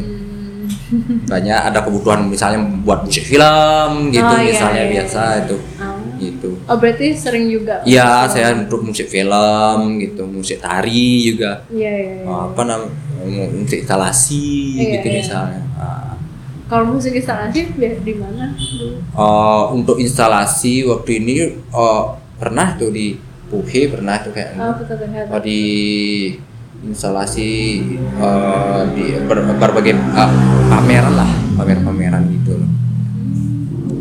[1.26, 5.98] banyak ada kebutuhan misalnya buat musik film gitu Oh, iya, misalnya iya, biasa itu Oh.
[6.16, 7.82] gitu Oh berarti sering juga?
[7.84, 11.60] Iya, saya untuk musik film gitu, musik tari juga.
[11.68, 12.14] Iya iya.
[12.24, 12.32] iya.
[12.48, 15.16] apa namanya musik instalasi Iya, gitu iya.
[15.20, 15.60] misalnya.
[15.76, 16.15] Ah.
[16.66, 18.50] Kalau musik instalasi di, di mana?
[18.50, 18.98] dulu?
[18.98, 22.04] Eh, untuk instalasi waktu ini eh,
[22.36, 23.14] pernah tuh di
[23.46, 24.74] Puhe pernah tuh kayak Oh
[25.30, 25.62] oh, di
[26.82, 27.50] instalasi
[28.18, 30.30] eh, di ber- berbagai eh,
[30.66, 32.70] pameran lah pameran-pameran gitu loh.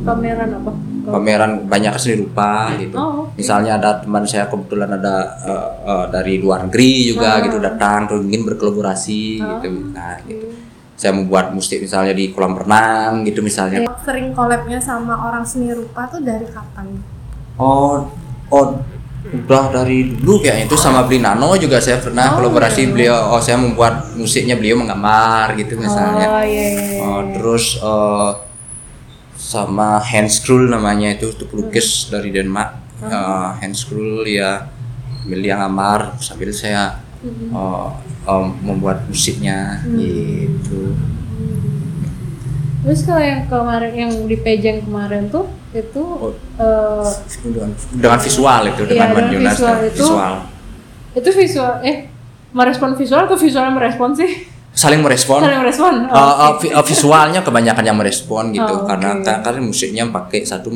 [0.01, 0.71] Pameran apa?
[1.05, 3.37] Pameran banyak seni rupa gitu Oh, oke.
[3.37, 7.41] misalnya ada teman saya kebetulan ada eh, eh, dari luar negeri juga Ah.
[7.45, 10.49] gitu datang tuh ingin berkolaborasi Oh, gitu nah gitu.
[10.95, 16.07] Saya membuat musik misalnya di kolam renang gitu misalnya Sering collabnya sama orang seni rupa
[16.07, 16.87] tuh dari kapan?
[17.59, 18.07] Oh,
[18.51, 18.65] oh,
[19.25, 22.91] udah dari dulu kayaknya itu sama Blinano juga saya pernah Oh, kolaborasi iya.
[22.91, 23.17] beliau.
[23.33, 26.27] Oh, saya membuat musiknya beliau menggambar gitu misalnya.
[26.29, 26.81] Oh iya iya.
[26.95, 27.01] iya.
[27.01, 28.31] Oh, terus eh,
[29.35, 32.71] sama Handscroll namanya itu itu pelukis dari Denmark.
[33.03, 34.69] Eh, Handscroll ya
[35.25, 37.87] beliau ngamar sambil saya eh,
[38.23, 40.93] eh, membuat musiknya gitu.
[42.81, 46.31] Terus kalau yang kemarin yang di Pejang kemarin tuh itu Oh.
[46.55, 47.09] eh,
[47.43, 50.33] Dengan, dengan visual itu Iya, dengan dengan Jonas, visual itu- visual.
[51.13, 51.97] itu visual eh
[52.51, 54.31] merespon visual atau visualnya merespon sih?
[54.71, 55.93] saling merespon Saling merespon.
[56.05, 56.59] Oh, Uh, uh, oke.
[56.61, 60.67] vi- uh, visualnya kebanyakan yang merespon gitu Oh, karena ka- karena musiknya pakai satu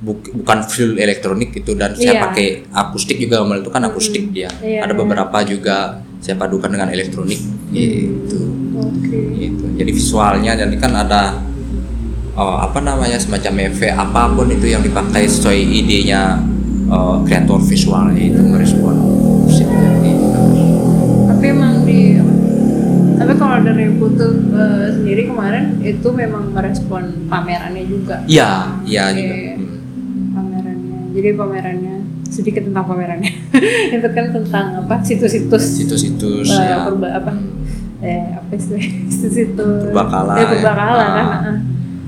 [0.00, 2.22] bukan full elektronik gitu dan saya Iya.
[2.24, 4.98] pakai akustik juga Mel itu kan akustik dia Iya, ada iya.
[4.98, 5.76] beberapa juga
[6.18, 7.36] saya padukan dengan elektronik
[7.68, 9.20] gitu Oke.
[9.36, 11.36] gitu jadi visualnya jadi kan ada
[12.32, 16.40] uh, apa namanya semacam efek apa pun itu yang dipakai sesuai idenya
[16.88, 18.96] uh, kreator visualnya itu merespon
[19.44, 20.40] musiknya gitu.
[21.28, 22.16] Tapi emang di
[23.16, 28.24] tapi kalau dari Putu eh, sendiri kemarin itu memang merespon pamerannya juga.
[28.24, 29.16] iya iya Oke.
[29.16, 29.69] juga Hmm.
[31.20, 31.96] Jadi pamerannya
[32.26, 33.32] sedikit tentang pamerannya
[33.94, 37.32] itu kan tentang apa situs-situs situs-situs eh, ya purba- apa
[38.00, 38.80] eh apa sih
[39.12, 41.08] situs-situs Purbakala, ya, purbakala ya.
[41.10, 41.46] kan Ah.
[41.46, 41.56] ah.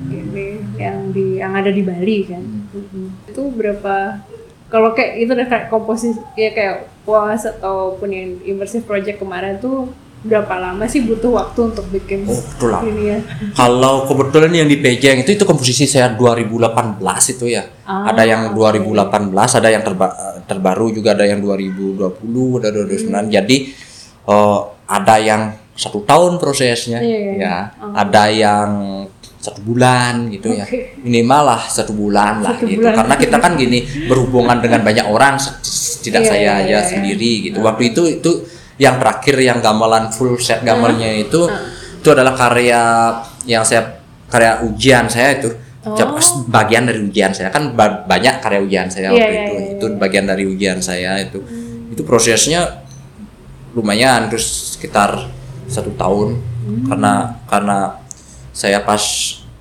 [0.09, 2.43] ini yang di yang ada di Bali kan.
[2.73, 3.29] Mm-mm.
[3.29, 4.19] Itu berapa
[4.67, 9.93] kalau kayak itu deh kayak komposisi ya kayak puas ataupun yang immersive project kemarin tuh
[10.23, 12.83] berapa lama sih butuh waktu untuk bikin Oh, betul lah.
[12.83, 13.19] ini ya?
[13.53, 17.67] Kalau kebetulan yang di Pejeng itu itu komposisi saya 2018 itu ya.
[17.83, 18.95] Ah, ada yang 2018,
[19.53, 20.15] ada yang terba-
[20.45, 22.07] terbaru juga ada yang 2020,
[22.57, 23.03] ada 2019.
[23.21, 23.31] Hmm.
[23.31, 23.57] Jadi
[24.23, 25.43] eh, ada yang
[25.73, 27.57] satu tahun prosesnya, Iya, iya, ya.
[27.93, 28.69] Ada yang
[29.37, 30.63] satu bulan gitu ya.
[30.63, 30.95] Oke.
[31.03, 32.79] Minimal lah satu bulan lah Satu gitu.
[32.79, 32.95] bulan.
[32.95, 35.35] Karena kita kan gini berhubungan dengan banyak orang,
[36.07, 36.87] tidak Iya, saya iya, aja iya, iya.
[36.87, 37.59] sendiri gitu.
[37.59, 38.31] Waktu itu itu
[38.83, 41.47] yang terakhir yang gamelan full set gamelnya itu
[42.03, 42.83] itu adalah karya
[43.47, 45.51] yang saya karya ujian saya itu.
[45.83, 45.99] Oh.
[46.47, 47.51] bagian dari ujian saya.
[47.51, 49.55] Kan ba- banyak karya ujian saya Iya, waktu iya, itu.
[49.59, 51.43] iya, itu bagian dari ujian saya itu.
[51.91, 52.87] Itu prosesnya
[53.75, 55.27] lumayan terus sekitar
[55.67, 56.39] satu tahun.
[56.63, 56.87] Hmm.
[56.87, 57.79] karena karena
[58.55, 59.03] saya pas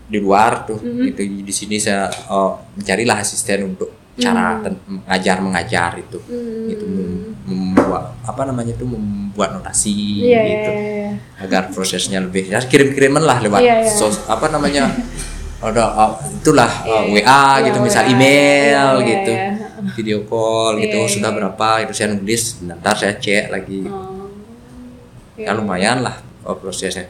[0.05, 1.01] di luar tuh Hmm.
[1.09, 1.25] gitu.
[1.41, 6.67] Di sini saya eh, mencarilah asisten untuk cara ten- mengajar mengajar itu Hmm.
[6.67, 11.11] itu mem- membuat apa namanya itu membuat notasi Iya, iya, gitu iya, iya.
[11.39, 13.89] agar prosesnya lebih ya kirim-kiriman lah lewat Iya, iya.
[13.89, 14.91] sos- apa namanya
[15.63, 19.47] ada uh, itulah uh, Iya, WA iya, gitu misal WA, email iya, gitu iya.
[19.93, 24.27] video call gitu Iya, oh, sudah berapa itu saya nulis ntar saya cek lagi Oh.
[25.37, 27.07] ya lumayan lah oh, prosesnya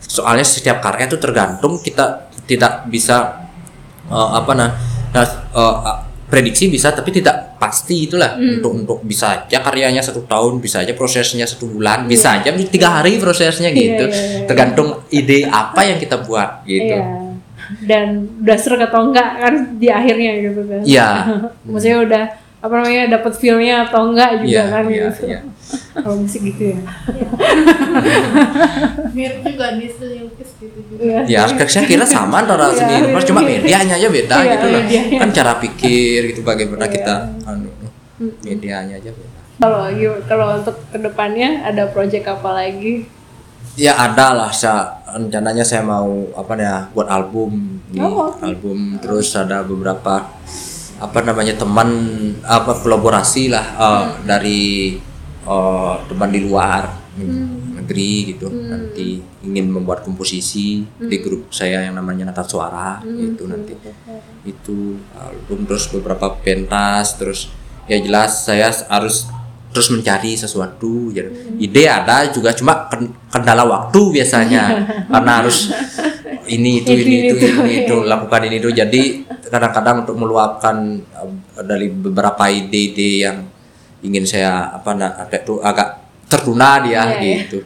[0.00, 3.44] soalnya setiap karya itu tergantung kita tidak bisa
[4.08, 4.70] uh, apa nah,
[5.12, 8.60] nah, uh, prediksi bisa tapi tidak pasti itulah Hmm.
[8.60, 13.00] untuk untuk bisa aja karyanya satu tahun bisa aja prosesnya satu bulan bisa aja tiga
[13.00, 14.46] hari prosesnya Iya, gitu iya, iya.
[14.46, 17.26] tergantung ide apa yang kita buat gitu Iya.
[17.84, 20.80] Dan udah serak atau enggak kan di akhirnya gitu kan.
[20.88, 21.08] Iya.
[21.68, 22.24] Maksudnya udah
[22.58, 25.22] apa namanya dapat feel-nya atau enggak juga Iya, kan iya, gitu.
[25.30, 25.40] iya.
[25.94, 26.78] Kalau musik gitu ya.
[29.12, 31.44] mirip juga di seni lukis gitu juga Iya.
[31.46, 33.48] Ya, saya kira sama antara Iya, seni lukis, cuma iya.
[33.58, 34.80] medianya aja beda Iya, gitu lah.
[34.82, 35.18] medianya.
[35.22, 36.92] Kan cara pikir gitu bagaimana Iya.
[36.92, 37.14] kita
[37.46, 37.68] anu,
[38.42, 39.38] medianya aja beda.
[39.58, 39.82] Kalau
[40.24, 43.06] kalau untuk ke depannya ada project apa lagi?
[43.78, 48.42] Ya ada lah, saya rencananya saya mau apa ya buat album, nih, Oh, oke.
[48.42, 50.26] album terus ada beberapa
[50.98, 51.88] apa namanya teman
[52.42, 54.26] apa kolaborasi lah eh, Hmm.
[54.26, 54.94] dari
[55.42, 56.82] eh, teman di luar
[57.18, 57.74] Hmm.
[57.82, 61.24] negeri gitu nanti ingin membuat komposisi di Hmm.
[61.24, 63.74] grup saya yang namanya Natal Suara itu nanti
[64.44, 67.50] itu album terus beberapa pentas terus
[67.86, 69.26] ya jelas saya harus
[69.68, 71.24] terus mencari sesuatu ya
[71.60, 74.62] ide ada juga cuma ken- kendala waktu biasanya
[75.12, 75.68] karena harus
[76.48, 78.08] ini itu Itu, ini itu itu, ini itu iya.
[78.16, 79.02] lakukan ini itu jadi
[79.48, 80.76] kadang-kadang untuk meluapkan
[81.12, 81.32] uh,
[81.64, 83.44] dari beberapa ide-ide yang
[84.00, 87.36] ingin saya apa agak tuh agak tertunda dia Iya, iya.
[87.44, 87.58] gitu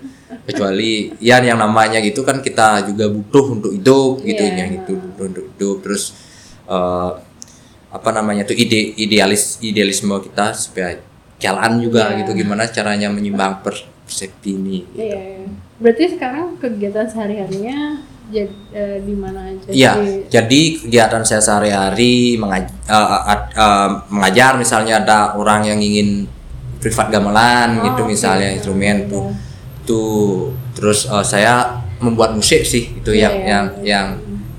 [0.42, 4.64] kecuali ya yang namanya gitu kan kita juga butuh untuk hidup gitu Iya.
[4.66, 6.02] ya gitu butuh untuk hidup terus
[6.66, 7.10] eh,
[7.92, 10.96] apa namanya tuh ide idealis idealisme kita supaya
[11.42, 12.22] jalan juga Iya.
[12.22, 15.02] gitu gimana caranya menyimbang persepsi ini gitu.
[15.02, 15.46] Iya, iya.
[15.76, 17.98] Berarti sekarang kegiatan sehari-harinya
[18.30, 19.66] jadi eh, di mana aja?
[19.68, 25.78] Iya, Di- jadi kegiatan saya sehari-hari mengaj- eh, eh, eh, mengajar misalnya ada orang yang
[25.78, 26.30] ingin
[26.78, 29.10] privat gamelan Oh, gitu misalnya instrumen Iya.
[29.10, 29.24] tuh
[29.82, 30.14] tuh
[30.72, 33.82] terus eh, saya membuat musik sih itu Iya, yang iya, yang iya.
[33.84, 34.06] yang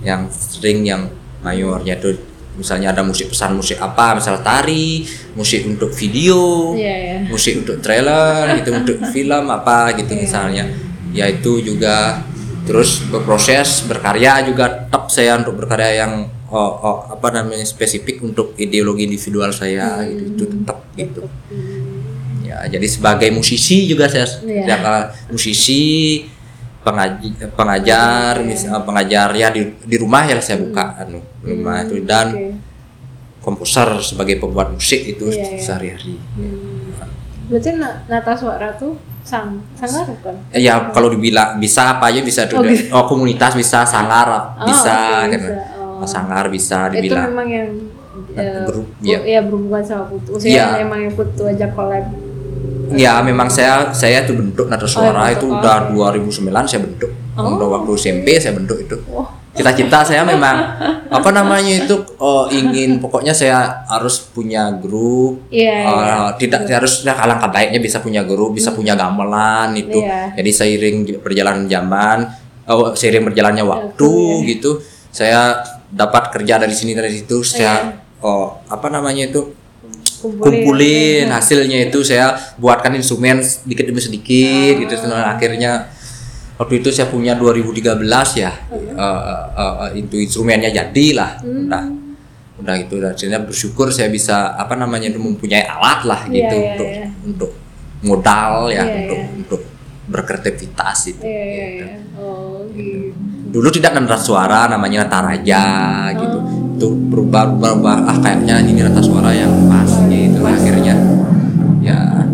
[0.03, 1.01] yang sering yang
[1.39, 2.15] mayornya tuh
[2.53, 5.01] misalnya ada musik pesan musik apa misal tari
[5.33, 7.17] musik untuk video Iya, iya.
[7.25, 10.69] musik untuk trailer gitu untuk film apa gitu misalnya.
[11.13, 12.21] Ya itu juga.
[12.63, 18.55] Terus berproses berkarya juga tetap saya untuk berkarya yang oh, oh, apa namanya spesifik untuk
[18.55, 21.27] ideologi individual saya gitu itu tetap gitu.
[22.39, 24.79] Ya jadi sebagai musisi juga saya Iya.
[24.79, 24.93] ya,
[25.27, 25.81] musisi
[26.83, 32.03] pengaji, pengajar mis- uh, pengajar ya di, di rumah ya saya buka anu rumah itu
[32.03, 32.51] dan Oke.
[33.39, 35.59] komposer sebagai pembuat musik itu Iya, iya.
[35.59, 36.91] sehari-hari Hmm.
[37.43, 40.35] Berarti na- nata suara tuh sang sanggar bukan?
[40.53, 42.87] ya kalau dibilang bisa apa aja bisa Oh, bisa.
[42.89, 45.55] oh komunitas bisa sangar Oh, bisa oke, kan bisa.
[45.77, 46.03] Oh.
[46.03, 47.69] sangar bisa Itu dibilang memang yang
[48.33, 49.19] eh, Grup, iya.
[49.21, 50.35] ya berhubungan sama putu.
[50.39, 50.79] Iya.
[50.79, 52.03] emang yang putu aja collab.
[52.93, 55.57] Ya memang saya saya tuh bentuk nada suara bentuk, itu oh.
[55.59, 57.57] udah 2009 saya bentuk Oh.
[57.57, 59.25] udah waktu SMP saya bentuk itu Oh.
[59.57, 60.53] cita-cita saya memang
[61.17, 66.17] apa namanya itu oh, ingin pokoknya saya harus punya grup Iya, eh, iya.
[66.37, 70.37] tidak harusnya alangkah baiknya bisa punya grup bisa punya gamelan itu Iya.
[70.37, 72.29] jadi seiring berjalan zaman
[72.69, 74.71] oh, seiring berjalannya waktu Waktu, gitu
[75.09, 75.57] saya
[75.89, 79.62] dapat kerja dari sini dari situ saya oh apa namanya itu
[80.23, 84.99] kumpulin hasilnya itu saya buatkan instrumen sedikit demi sedikit gitu Ah.
[85.03, 85.71] Terus akhirnya
[86.55, 87.99] waktu itu saya punya 2013
[88.39, 91.83] ya eh, eh, eh, itu instrumennya jadi lah udah
[92.63, 96.55] udah gitu dan akhirnya bersyukur saya bisa apa namanya itu mempunyai alat lah Iya, gitu
[96.55, 97.07] iya, untuk iya.
[97.25, 97.51] untuk
[98.05, 99.29] modal ya Iya, untuk iya.
[99.41, 99.61] untuk
[100.07, 101.87] berkreativitas itu Iya iya iya.
[102.15, 103.32] Oh gitu.
[103.53, 105.63] Dulu tidak nata suara namanya nata raja
[106.17, 106.37] gitu.
[106.73, 107.97] Itu berubah berubah berubah.
[108.09, 110.41] Ah kayaknya ini nata suara yang pas gitu.
[110.41, 110.97] Akhirnya
[111.85, 112.25] ya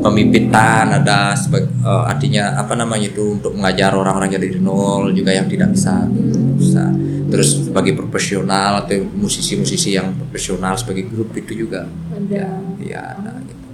[0.00, 5.44] pemimpinan ada sebagai artinya apa namanya itu untuk mengajar orang-orang yang dari nol juga yang
[5.44, 6.08] tidak bisa
[6.56, 6.88] bisa.
[7.28, 11.84] Terus sebagai profesional atau musisi-musisi yang profesional sebagai grup itu juga
[12.14, 12.46] Ada.
[12.78, 13.64] ya ada gitu,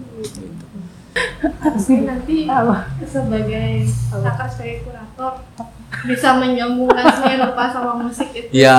[0.41, 2.07] Gitu.
[2.09, 2.49] Nanti
[3.05, 3.71] sebagai
[4.09, 5.33] kakak sebagai kurator
[6.01, 8.79] bisa menyambungkan seni rupa sama musik itu ya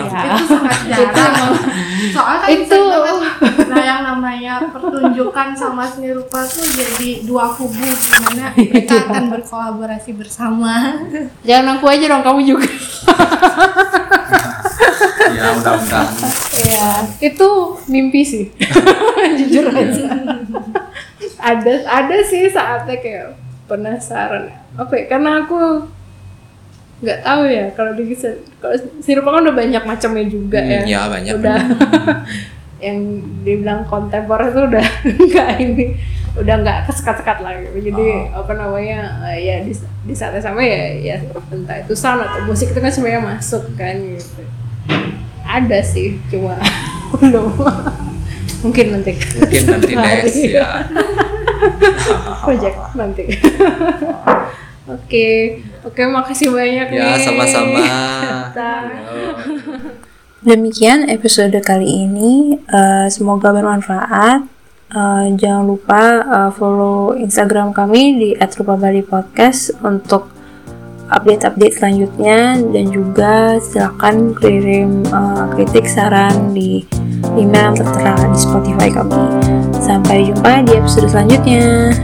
[0.00, 1.52] itu sangat jarang
[2.08, 2.80] soalnya kan Itu- itu
[3.66, 10.10] nah yang namanya pertunjukan sama seni rupa tuh jadi dua kubu gimana mereka akan berkolaborasi
[10.12, 10.96] bersama
[11.42, 12.68] Jangan aku aja dong, kamu juga.
[15.32, 16.08] ya mudah-mudahan
[16.54, 16.88] Iya,
[17.20, 17.48] itu
[17.86, 18.44] mimpi sih.
[19.38, 20.04] Jujur aja.
[21.42, 23.28] ada ada sih saatnya kayak
[23.66, 24.52] penasaran.
[24.72, 25.04] Apa ya?
[25.08, 25.88] Karena aku
[27.02, 28.14] nggak tahu ya kalau di
[28.62, 30.80] kalau sirup kan udah banyak macamnya juga ya.
[30.80, 31.32] Hmm, ya, banyak.
[31.42, 31.58] Udah
[32.86, 32.98] yang
[33.46, 34.86] dibilang kontemporer itu udah
[35.30, 35.86] nggak ini
[36.32, 38.42] udah nggak kesekat-sekat lagi jadi Oh.
[38.42, 39.70] apa namanya ya di,
[40.02, 41.16] di saat yang sama ya ya
[41.52, 44.42] entah itu sound atau musik itu kan sebenarnya masuk kan gitu.
[45.42, 46.56] Ada sih cuma
[47.20, 47.50] belum.
[48.62, 49.12] Mungkin nanti.
[49.14, 50.86] Mungkin nanti next ya.
[52.42, 53.24] Project nanti
[54.86, 55.28] oke
[55.86, 57.80] oke makasih banyak ya nih sama-sama
[60.42, 62.58] Demikian episode kali ini.
[62.58, 64.42] Eh, semoga bermanfaat.
[64.90, 70.34] Eh, jangan lupa eh, follow Instagram kami di @rupabali_podcast untuk
[71.14, 76.82] update-update selanjutnya dan juga silakan kirim eh, kritik saran di
[77.38, 79.22] email yang tertera di Spotify kami.
[79.78, 81.94] Sampai jumpa di episode selanjutnya.